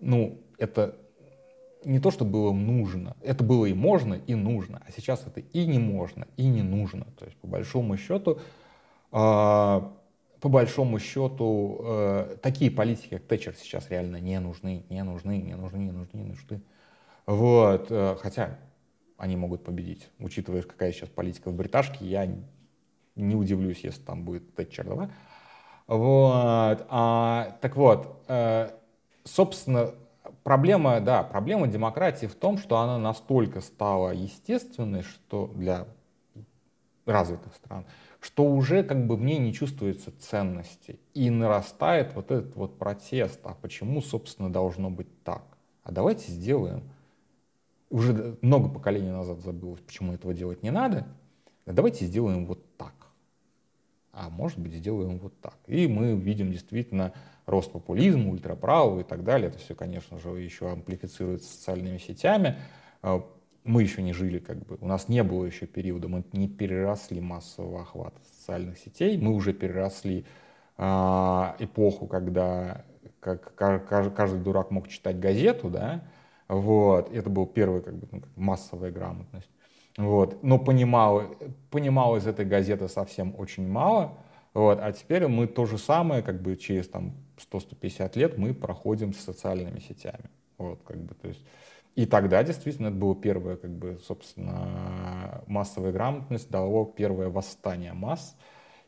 ну, 0.00 0.38
это 0.58 0.96
не 1.84 2.00
то, 2.00 2.10
что 2.10 2.24
было 2.24 2.52
нужно, 2.52 3.16
это 3.22 3.44
было 3.44 3.66
и 3.66 3.74
можно, 3.74 4.14
и 4.14 4.34
нужно, 4.34 4.82
а 4.86 4.92
сейчас 4.92 5.26
это 5.26 5.40
и 5.40 5.66
не 5.66 5.78
можно, 5.78 6.26
и 6.36 6.46
не 6.46 6.62
нужно. 6.62 7.06
То 7.18 7.24
есть, 7.26 7.36
по 7.38 7.46
большому 7.46 7.96
счету, 7.96 8.38
э, 9.12 9.80
по 10.40 10.48
большому 10.48 10.98
счету, 10.98 11.80
э, 11.82 12.36
такие 12.42 12.70
политики, 12.70 13.10
как 13.10 13.22
Тэтчер, 13.24 13.54
сейчас 13.56 13.90
реально 13.90 14.20
не 14.20 14.38
нужны, 14.38 14.84
не 14.88 15.02
нужны, 15.02 15.38
не 15.40 15.54
нужны, 15.54 15.78
не 15.78 15.90
нужны, 15.90 16.16
не 16.18 16.24
нужны. 16.24 16.62
Вот, 17.26 17.86
э, 17.90 18.16
хотя 18.20 18.58
они 19.16 19.36
могут 19.36 19.64
победить. 19.64 20.08
Учитывая, 20.18 20.62
какая 20.62 20.92
сейчас 20.92 21.08
политика 21.08 21.50
в 21.50 21.54
бриташке, 21.54 22.04
я 22.06 22.28
не 23.16 23.34
удивлюсь, 23.34 23.80
если 23.80 24.00
там 24.02 24.24
будет 24.24 24.54
Тэтчер 24.54 24.84
2. 24.84 25.10
Вот, 25.88 26.86
а, 26.88 27.56
так 27.60 27.74
вот, 27.76 28.22
э, 28.28 28.70
собственно, 29.24 29.92
проблема, 30.44 31.00
да, 31.00 31.22
проблема 31.22 31.66
демократии 31.66 32.26
в 32.26 32.34
том, 32.34 32.58
что 32.58 32.78
она 32.78 32.98
настолько 32.98 33.60
стала 33.60 34.10
естественной, 34.10 35.02
что 35.02 35.48
для 35.54 35.86
развитых 37.06 37.54
стран, 37.54 37.86
что 38.20 38.44
уже 38.44 38.82
как 38.82 39.06
бы 39.06 39.16
в 39.16 39.22
ней 39.22 39.38
не 39.38 39.52
чувствуется 39.52 40.12
ценности. 40.18 40.98
И 41.14 41.30
нарастает 41.30 42.14
вот 42.14 42.30
этот 42.30 42.56
вот 42.56 42.78
протест. 42.78 43.40
А 43.44 43.54
почему, 43.54 44.00
собственно, 44.00 44.52
должно 44.52 44.90
быть 44.90 45.08
так? 45.22 45.42
А 45.84 45.92
давайте 45.92 46.30
сделаем. 46.30 46.82
Уже 47.90 48.36
много 48.42 48.68
поколений 48.68 49.10
назад 49.10 49.40
забылось, 49.40 49.80
почему 49.80 50.12
этого 50.12 50.34
делать 50.34 50.62
не 50.62 50.70
надо. 50.70 51.06
А 51.64 51.72
давайте 51.72 52.04
сделаем 52.06 52.44
вот 52.46 52.76
так. 52.76 52.94
А 54.12 54.30
может 54.30 54.58
быть, 54.58 54.72
сделаем 54.72 55.18
вот 55.18 55.40
так. 55.40 55.56
И 55.66 55.86
мы 55.86 56.16
видим 56.16 56.50
действительно 56.50 57.14
рост 57.46 57.70
популизма, 57.70 58.30
ультраправого 58.30 59.00
и 59.00 59.04
так 59.04 59.22
далее. 59.22 59.48
Это 59.48 59.58
все, 59.58 59.74
конечно 59.74 60.18
же, 60.18 60.30
еще 60.30 60.70
амплифицируется 60.70 61.48
социальными 61.48 61.98
сетями. 61.98 62.56
Мы 63.68 63.82
еще 63.82 64.02
не 64.02 64.12
жили, 64.12 64.38
как 64.38 64.64
бы, 64.66 64.78
у 64.80 64.86
нас 64.86 65.08
не 65.08 65.22
было 65.22 65.44
еще 65.44 65.66
периода, 65.66 66.08
мы 66.08 66.24
не 66.32 66.48
переросли 66.48 67.20
массового 67.20 67.82
охвата 67.82 68.18
социальных 68.24 68.78
сетей, 68.78 69.18
мы 69.18 69.34
уже 69.34 69.52
переросли 69.52 70.24
э, 70.78 70.82
эпоху, 71.58 72.06
когда 72.06 72.84
как 73.20 73.54
каждый 73.54 74.40
дурак 74.40 74.70
мог 74.70 74.88
читать 74.88 75.20
газету, 75.20 75.68
да, 75.70 76.02
вот, 76.48 77.12
это 77.12 77.28
был 77.28 77.46
первый, 77.46 77.82
как 77.82 77.94
бы, 77.94 78.08
ну, 78.10 78.22
массовая 78.36 78.90
грамотность. 78.90 79.50
Вот. 79.98 80.42
Но 80.42 80.58
понимал, 80.58 81.36
понимал 81.70 82.16
из 82.16 82.26
этой 82.26 82.46
газеты 82.46 82.88
совсем 82.88 83.34
очень 83.36 83.68
мало. 83.68 84.16
Вот. 84.54 84.78
А 84.80 84.92
теперь 84.92 85.26
мы 85.26 85.46
то 85.46 85.66
же 85.66 85.76
самое, 85.76 86.22
как 86.22 86.40
бы 86.40 86.56
через 86.56 86.88
там, 86.88 87.14
100-150 87.52 88.18
лет 88.18 88.38
мы 88.38 88.54
проходим 88.54 89.12
с 89.12 89.18
социальными 89.18 89.80
сетями. 89.80 90.30
Вот, 90.56 90.80
как 90.84 90.98
бы, 90.98 91.14
то 91.14 91.28
есть, 91.28 91.44
и 91.98 92.06
тогда 92.06 92.44
действительно 92.44 92.86
это 92.86 92.96
было 92.96 93.16
первое, 93.16 93.56
как 93.56 93.72
бы, 93.72 93.98
собственно, 94.06 95.42
массовая 95.48 95.90
грамотность 95.90 96.48
дало 96.48 96.84
первое 96.84 97.28
восстание 97.28 97.92
масс. 97.92 98.36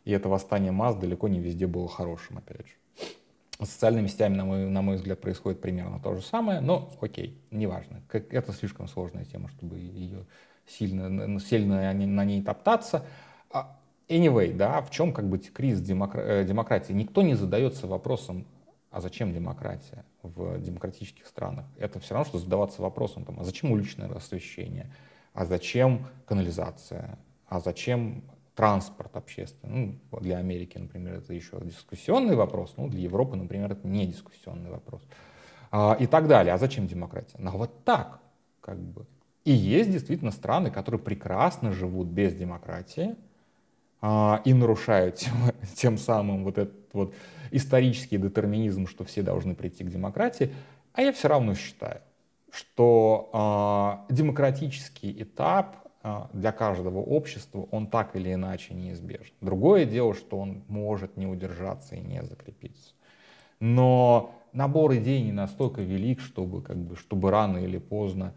И 0.04 0.12
это 0.12 0.28
восстание 0.28 0.70
масс 0.70 0.94
далеко 0.94 1.26
не 1.26 1.40
везде 1.40 1.66
было 1.66 1.88
хорошим, 1.88 2.38
опять 2.38 2.68
же. 2.68 2.74
С 3.60 3.70
социальными 3.70 4.06
сетями, 4.06 4.36
на 4.36 4.44
мой, 4.44 4.70
на 4.70 4.80
мой 4.80 4.94
взгляд, 4.94 5.20
происходит 5.20 5.60
примерно 5.60 5.98
то 5.98 6.14
же 6.14 6.22
самое, 6.22 6.60
но 6.60 6.88
окей, 7.00 7.36
неважно. 7.50 8.00
Как, 8.06 8.32
это 8.32 8.52
слишком 8.52 8.86
сложная 8.86 9.24
тема, 9.24 9.48
чтобы 9.48 9.80
ее 9.80 10.24
сильно, 10.68 11.40
сильно 11.40 11.92
на 11.92 12.24
ней 12.24 12.44
топтаться. 12.44 13.04
А, 13.50 13.76
anyway, 14.08 14.56
да, 14.56 14.82
в 14.82 14.92
чем 14.92 15.12
как 15.12 15.28
бы 15.28 15.38
кризис 15.38 15.80
демокра- 15.80 16.22
э, 16.22 16.44
демократии? 16.44 16.92
Никто 16.92 17.22
не 17.22 17.34
задается 17.34 17.88
вопросом, 17.88 18.46
а 18.90 19.00
зачем 19.00 19.33
демократия 19.33 20.05
в 20.22 20.59
демократических 20.59 21.26
странах? 21.26 21.66
Это 21.79 22.00
все 22.00 22.14
равно, 22.14 22.29
что 22.29 22.38
задаваться 22.38 22.83
вопросом, 22.83 23.24
там, 23.24 23.38
а 23.40 23.44
зачем 23.44 23.72
уличное 23.72 24.09
освещение? 24.09 24.92
А 25.33 25.44
зачем 25.44 26.07
канализация? 26.26 27.18
А 27.46 27.61
зачем 27.61 28.24
транспорт 28.55 29.16
общественный. 29.16 29.98
Ну, 30.11 30.20
для 30.20 30.37
Америки, 30.37 30.76
например, 30.76 31.14
это 31.14 31.33
еще 31.33 31.59
дискуссионный 31.62 32.37
вопрос, 32.37 32.74
ну, 32.76 32.88
для 32.88 33.00
Европы, 33.00 33.37
например, 33.37 33.72
это 33.72 33.88
не 33.88 34.07
дискуссионный 34.07 34.70
вопрос. 34.70 35.03
А, 35.70 35.96
и 35.98 36.07
так 36.07 36.29
далее. 36.29 36.53
А 36.53 36.59
зачем 36.59 36.87
демократия? 36.87 37.37
Ну, 37.38 37.53
вот 37.53 37.85
так, 37.85 38.20
как 38.61 38.79
бы. 38.79 39.07
И 39.44 39.53
есть 39.53 39.90
действительно 39.90 40.31
страны, 40.31 40.70
которые 40.70 41.00
прекрасно 41.00 41.72
живут 41.72 42.09
без 42.09 42.35
демократии 42.35 43.11
а, 43.11 43.16
и 44.02 44.54
нарушают 44.54 45.16
тем, 45.16 45.32
тем 45.74 45.98
самым 45.98 46.44
вот 46.44 46.58
этот 46.58 46.94
вот 46.94 47.14
исторический 47.50 48.18
детерминизм, 48.18 48.86
что 48.86 49.04
все 49.04 49.22
должны 49.22 49.54
прийти 49.54 49.84
к 49.84 49.88
демократии. 49.88 50.52
А 50.92 51.02
я 51.02 51.12
все 51.12 51.28
равно 51.28 51.54
считаю, 51.54 52.00
что 52.52 53.30
а, 53.32 54.06
демократический 54.08 55.22
этап 55.22 55.76
а, 56.02 56.30
для 56.32 56.52
каждого 56.52 56.98
общества, 56.98 57.68
он 57.70 57.86
так 57.86 58.16
или 58.16 58.32
иначе 58.32 58.74
неизбежен. 58.74 59.32
Другое 59.40 59.84
дело, 59.84 60.14
что 60.14 60.38
он 60.38 60.64
может 60.68 61.16
не 61.16 61.26
удержаться 61.26 61.94
и 61.94 62.00
не 62.00 62.22
закрепиться. 62.24 62.94
Но 63.60 64.34
набор 64.52 64.94
идей 64.94 65.22
не 65.22 65.32
настолько 65.32 65.82
велик, 65.82 66.20
чтобы, 66.20 66.62
как 66.62 66.76
бы, 66.76 66.96
чтобы 66.96 67.30
рано 67.30 67.58
или 67.58 67.78
поздно 67.78 68.34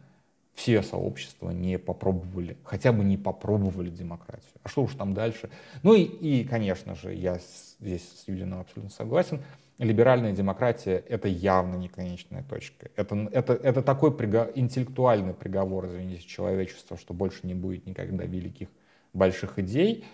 все 0.54 0.84
сообщества 0.84 1.50
не 1.50 1.80
попробовали, 1.80 2.58
хотя 2.64 2.92
бы 2.92 3.04
не 3.04 3.18
попробовали 3.18 3.90
демократию. 3.90 4.52
А 4.64 4.70
что 4.70 4.84
уж 4.84 4.94
там 4.94 5.14
дальше? 5.14 5.50
Ну 5.82 5.94
и, 5.96 6.04
и 6.04 6.46
конечно 6.46 6.96
же, 6.96 7.14
я 7.14 7.40
здесь 7.80 8.08
с 8.24 8.28
Юдином 8.28 8.62
абсолютно 8.62 8.92
согласен, 8.92 9.42
либеральная 9.80 10.32
демократия— 10.32 11.04
это 11.10 11.28
явно 11.28 11.76
не 11.76 11.88
конечная 11.88 12.44
точка. 12.44 12.90
Это, 12.96 13.28
это, 13.32 13.54
это 13.54 13.82
такой 13.82 14.16
приго, 14.16 14.52
интеллектуальный 14.56 15.34
приговор, 15.34 15.88
извините, 15.88 16.28
человечества, 16.28 16.98
что 16.98 17.14
больше 17.14 17.40
не 17.44 17.56
будет 17.56 17.86
никогда 17.88 18.24
великих 18.24 18.70
больших 19.14 19.60
идей, 19.60 20.06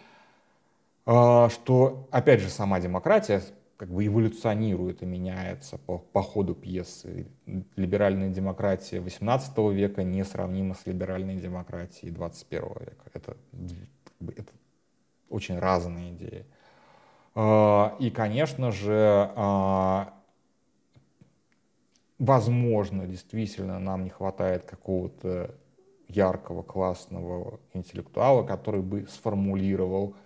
а, 1.06 1.49
что, 1.49 2.08
опять 2.12 2.39
же, 2.39 2.49
сама 2.49 2.80
демократия 2.80 3.41
как 3.79 3.87
бы 3.87 4.05
эволюционирует 4.05 5.03
и 5.03 5.05
меняется 5.05 5.77
по, 5.77 5.99
по 5.99 6.21
ходу 6.21 6.53
пьесы. 6.53 7.27
Либеральная 7.77 8.29
демократия 8.29 8.97
XVIII 8.97 9.73
века 9.73 10.03
несравнима 10.03 10.75
с 10.75 10.85
либеральной 10.85 11.37
демократией 11.37 12.11
XXI 12.11 12.85
века. 12.85 13.05
Это, 13.13 13.37
это 14.35 14.51
очень 15.29 15.57
разные 15.57 16.11
идеи. 16.11 16.45
А, 17.35 17.95
и, 17.99 18.09
конечно 18.09 18.73
же, 18.73 19.31
а, 19.37 20.13
возможно, 22.17 23.07
действительно 23.07 23.79
нам 23.79 24.03
не 24.03 24.09
хватает 24.09 24.65
какого-то 24.65 25.55
яркого, 26.09 26.63
классного 26.63 27.61
интеллектуала, 27.73 28.43
который 28.43 28.81
бы 28.81 29.07
сформулировал 29.07 30.17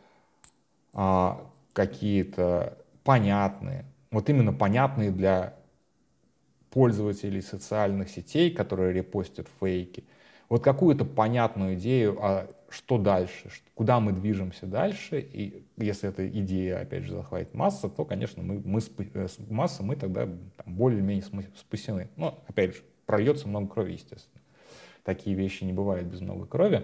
а, 0.93 1.39
какие-то 1.73 2.79
понятные, 3.03 3.85
вот 4.11 4.29
именно 4.29 4.53
понятные 4.53 5.11
для 5.11 5.55
пользователей 6.69 7.41
социальных 7.41 8.09
сетей, 8.09 8.51
которые 8.51 8.93
репостят 8.93 9.47
фейки, 9.59 10.03
вот 10.49 10.63
какую-то 10.63 11.05
понятную 11.05 11.75
идею, 11.75 12.17
а 12.21 12.49
что 12.69 12.97
дальше, 12.97 13.49
куда 13.75 13.99
мы 13.99 14.11
движемся 14.11 14.65
дальше, 14.65 15.19
и 15.19 15.63
если 15.77 16.09
эта 16.09 16.27
идея, 16.27 16.81
опять 16.81 17.03
же, 17.03 17.13
захватит 17.13 17.53
масса, 17.53 17.89
то, 17.89 18.03
конечно, 18.03 18.41
мы, 18.41 18.61
мы 18.65 18.81
э, 18.97 19.27
масса, 19.49 19.83
мы 19.83 19.95
тогда 19.95 20.27
более-менее 20.65 21.23
спасены. 21.55 22.09
Но, 22.15 22.43
опять 22.47 22.75
же, 22.75 22.81
прольется 23.05 23.47
много 23.47 23.67
крови, 23.67 23.93
естественно. 23.93 24.41
Такие 25.03 25.35
вещи 25.35 25.63
не 25.63 25.73
бывают 25.73 26.07
без 26.07 26.21
много 26.21 26.45
крови. 26.45 26.83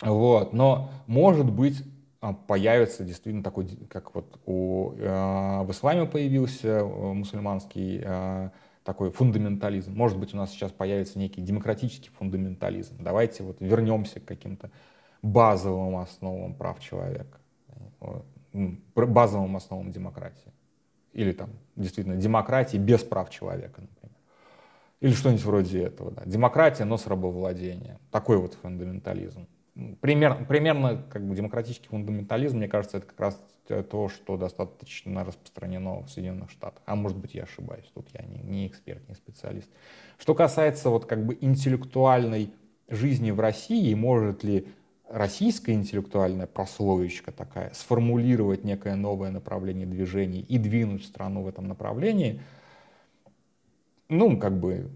Вот. 0.00 0.52
Но, 0.52 0.90
может 1.06 1.50
быть, 1.50 1.82
появится 2.30 3.02
действительно 3.02 3.42
такой, 3.42 3.66
как 3.88 4.14
вот 4.14 4.40
у, 4.46 4.92
э, 4.92 5.62
в 5.64 5.70
исламе 5.72 6.06
появился 6.06 6.68
э, 6.68 6.84
мусульманский 6.84 8.00
э, 8.04 8.50
такой 8.84 9.10
фундаментализм. 9.10 9.92
Может 9.92 10.18
быть, 10.18 10.32
у 10.32 10.36
нас 10.36 10.50
сейчас 10.50 10.70
появится 10.70 11.18
некий 11.18 11.42
демократический 11.42 12.10
фундаментализм. 12.10 12.96
Давайте 13.00 13.42
вот 13.42 13.56
вернемся 13.60 14.20
к 14.20 14.24
каким-то 14.24 14.70
базовым 15.22 15.96
основам 15.96 16.54
прав 16.54 16.78
человека, 16.80 17.40
базовым 18.52 19.56
основам 19.56 19.90
демократии. 19.90 20.52
Или 21.12 21.32
там 21.32 21.50
действительно 21.76 22.16
демократии 22.16 22.76
без 22.76 23.02
прав 23.02 23.30
человека, 23.30 23.80
например. 23.80 24.16
Или 25.00 25.12
что-нибудь 25.12 25.44
вроде 25.44 25.82
этого. 25.82 26.12
Да. 26.12 26.22
Демократия, 26.24 26.84
но 26.84 26.96
с 26.96 27.06
рабовладением. 27.08 27.98
Такой 28.12 28.36
вот 28.36 28.54
фундаментализм. 28.54 29.48
Пример, 30.00 30.44
примерно 30.46 31.02
как 31.10 31.26
бы 31.26 31.34
демократический 31.34 31.88
фундаментализм, 31.88 32.58
мне 32.58 32.68
кажется, 32.68 32.98
это 32.98 33.06
как 33.06 33.18
раз 33.18 33.42
то, 33.66 34.08
что 34.10 34.36
достаточно 34.36 35.24
распространено 35.24 36.02
в 36.02 36.08
Соединенных 36.08 36.50
Штатах. 36.50 36.82
А 36.84 36.94
может 36.94 37.16
быть, 37.16 37.34
я 37.34 37.44
ошибаюсь, 37.44 37.90
тут 37.94 38.08
я 38.12 38.22
не, 38.26 38.42
не 38.42 38.66
эксперт, 38.66 39.08
не 39.08 39.14
специалист. 39.14 39.70
Что 40.18 40.34
касается 40.34 40.90
вот 40.90 41.06
как 41.06 41.24
бы 41.24 41.38
интеллектуальной 41.40 42.52
жизни 42.88 43.30
в 43.30 43.40
России, 43.40 43.94
может 43.94 44.44
ли 44.44 44.68
российская 45.08 45.72
интеллектуальная 45.72 46.46
прослоечка 46.46 47.32
такая 47.32 47.72
сформулировать 47.72 48.64
некое 48.64 48.94
новое 48.94 49.30
направление 49.30 49.86
движений 49.86 50.40
и 50.40 50.58
двинуть 50.58 51.06
страну 51.06 51.44
в 51.44 51.48
этом 51.48 51.66
направлении, 51.66 52.42
ну, 54.10 54.38
как 54.38 54.58
бы 54.60 54.90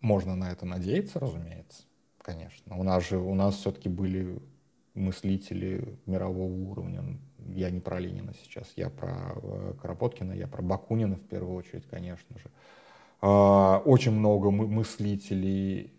можно 0.00 0.34
на 0.34 0.50
это 0.50 0.66
надеяться, 0.66 1.20
разумеется 1.20 1.87
конечно. 2.28 2.76
У 2.78 2.82
нас 2.82 3.08
же, 3.08 3.16
у 3.16 3.34
нас 3.34 3.54
все-таки 3.56 3.88
были 3.88 4.38
мыслители 4.94 5.98
мирового 6.06 6.70
уровня. 6.70 7.18
Я 7.54 7.70
не 7.70 7.80
про 7.80 7.98
Ленина 7.98 8.34
сейчас, 8.42 8.70
я 8.76 8.90
про 8.90 9.32
э, 9.36 9.74
Кропоткина, 9.80 10.32
я 10.32 10.46
про 10.46 10.60
Бакунина 10.60 11.16
в 11.16 11.22
первую 11.22 11.56
очередь, 11.56 11.86
конечно 11.86 12.38
же. 12.38 12.50
А, 13.22 13.82
очень 13.84 14.12
много 14.12 14.50
мыслителей 14.50 15.94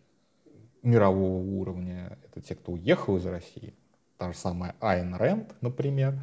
мирового 0.84 1.42
уровня. 1.42 2.20
Это 2.26 2.42
те, 2.42 2.54
кто 2.54 2.74
уехал 2.74 3.18
из 3.18 3.26
России. 3.26 3.74
Та 4.18 4.32
же 4.32 4.38
самая 4.38 4.76
Айн 4.80 5.16
Рэнд, 5.16 5.56
например. 5.62 6.20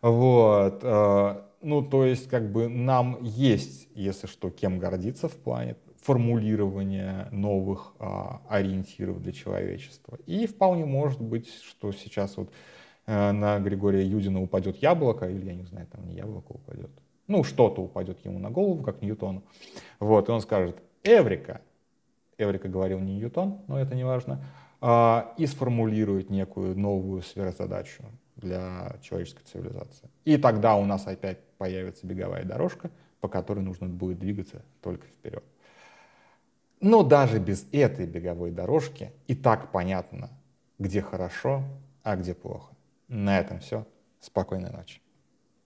Вот. 0.00 0.80
А, 0.82 1.46
ну, 1.60 1.82
то 1.82 2.06
есть, 2.06 2.28
как 2.28 2.50
бы 2.50 2.68
нам 2.68 3.18
есть, 3.22 3.88
если 3.94 4.26
что, 4.26 4.48
кем 4.50 4.78
гордиться 4.78 5.28
в 5.28 5.36
плане 5.36 5.76
формулирования 6.02 7.28
новых 7.30 7.94
а, 7.98 8.42
ориентиров 8.48 9.22
для 9.22 9.32
человечества. 9.32 10.18
И 10.26 10.46
вполне 10.46 10.84
может 10.84 11.20
быть, 11.20 11.48
что 11.62 11.92
сейчас 11.92 12.36
вот 12.36 12.52
а, 13.06 13.32
на 13.32 13.58
Григория 13.60 14.04
Юдина 14.04 14.42
упадет 14.42 14.76
яблоко, 14.78 15.28
или, 15.28 15.46
я 15.46 15.54
не 15.54 15.64
знаю, 15.64 15.86
там 15.86 16.06
не 16.06 16.14
яблоко 16.14 16.52
упадет, 16.52 16.90
ну, 17.28 17.44
что-то 17.44 17.82
упадет 17.82 18.24
ему 18.24 18.38
на 18.38 18.50
голову, 18.50 18.82
как 18.82 19.00
Ньютону. 19.00 19.44
Вот, 20.00 20.28
и 20.28 20.32
он 20.32 20.40
скажет 20.40 20.76
«Эврика». 21.04 21.60
Эврика 22.36 22.68
говорил 22.68 22.98
не 22.98 23.14
Ньютон, 23.14 23.60
но 23.68 23.78
это 23.78 23.94
не 23.94 24.04
важно. 24.04 24.44
А, 24.80 25.32
и 25.38 25.46
сформулирует 25.46 26.30
некую 26.30 26.76
новую 26.76 27.22
сверхзадачу 27.22 28.02
для 28.34 28.96
человеческой 29.02 29.44
цивилизации. 29.44 30.10
И 30.24 30.36
тогда 30.36 30.74
у 30.74 30.84
нас 30.84 31.06
опять 31.06 31.38
появится 31.58 32.06
беговая 32.06 32.44
дорожка, 32.44 32.90
по 33.20 33.28
которой 33.28 33.60
нужно 33.60 33.86
будет 33.86 34.18
двигаться 34.18 34.64
только 34.80 35.06
вперед. 35.06 35.44
Но 36.82 37.04
даже 37.04 37.38
без 37.38 37.64
этой 37.70 38.06
беговой 38.06 38.50
дорожки 38.50 39.12
и 39.28 39.36
так 39.36 39.70
понятно, 39.70 40.30
где 40.80 41.00
хорошо, 41.00 41.62
а 42.02 42.16
где 42.16 42.34
плохо. 42.34 42.74
На 43.06 43.38
этом 43.38 43.60
все. 43.60 43.86
Спокойной 44.20 44.70
ночи. 44.70 45.01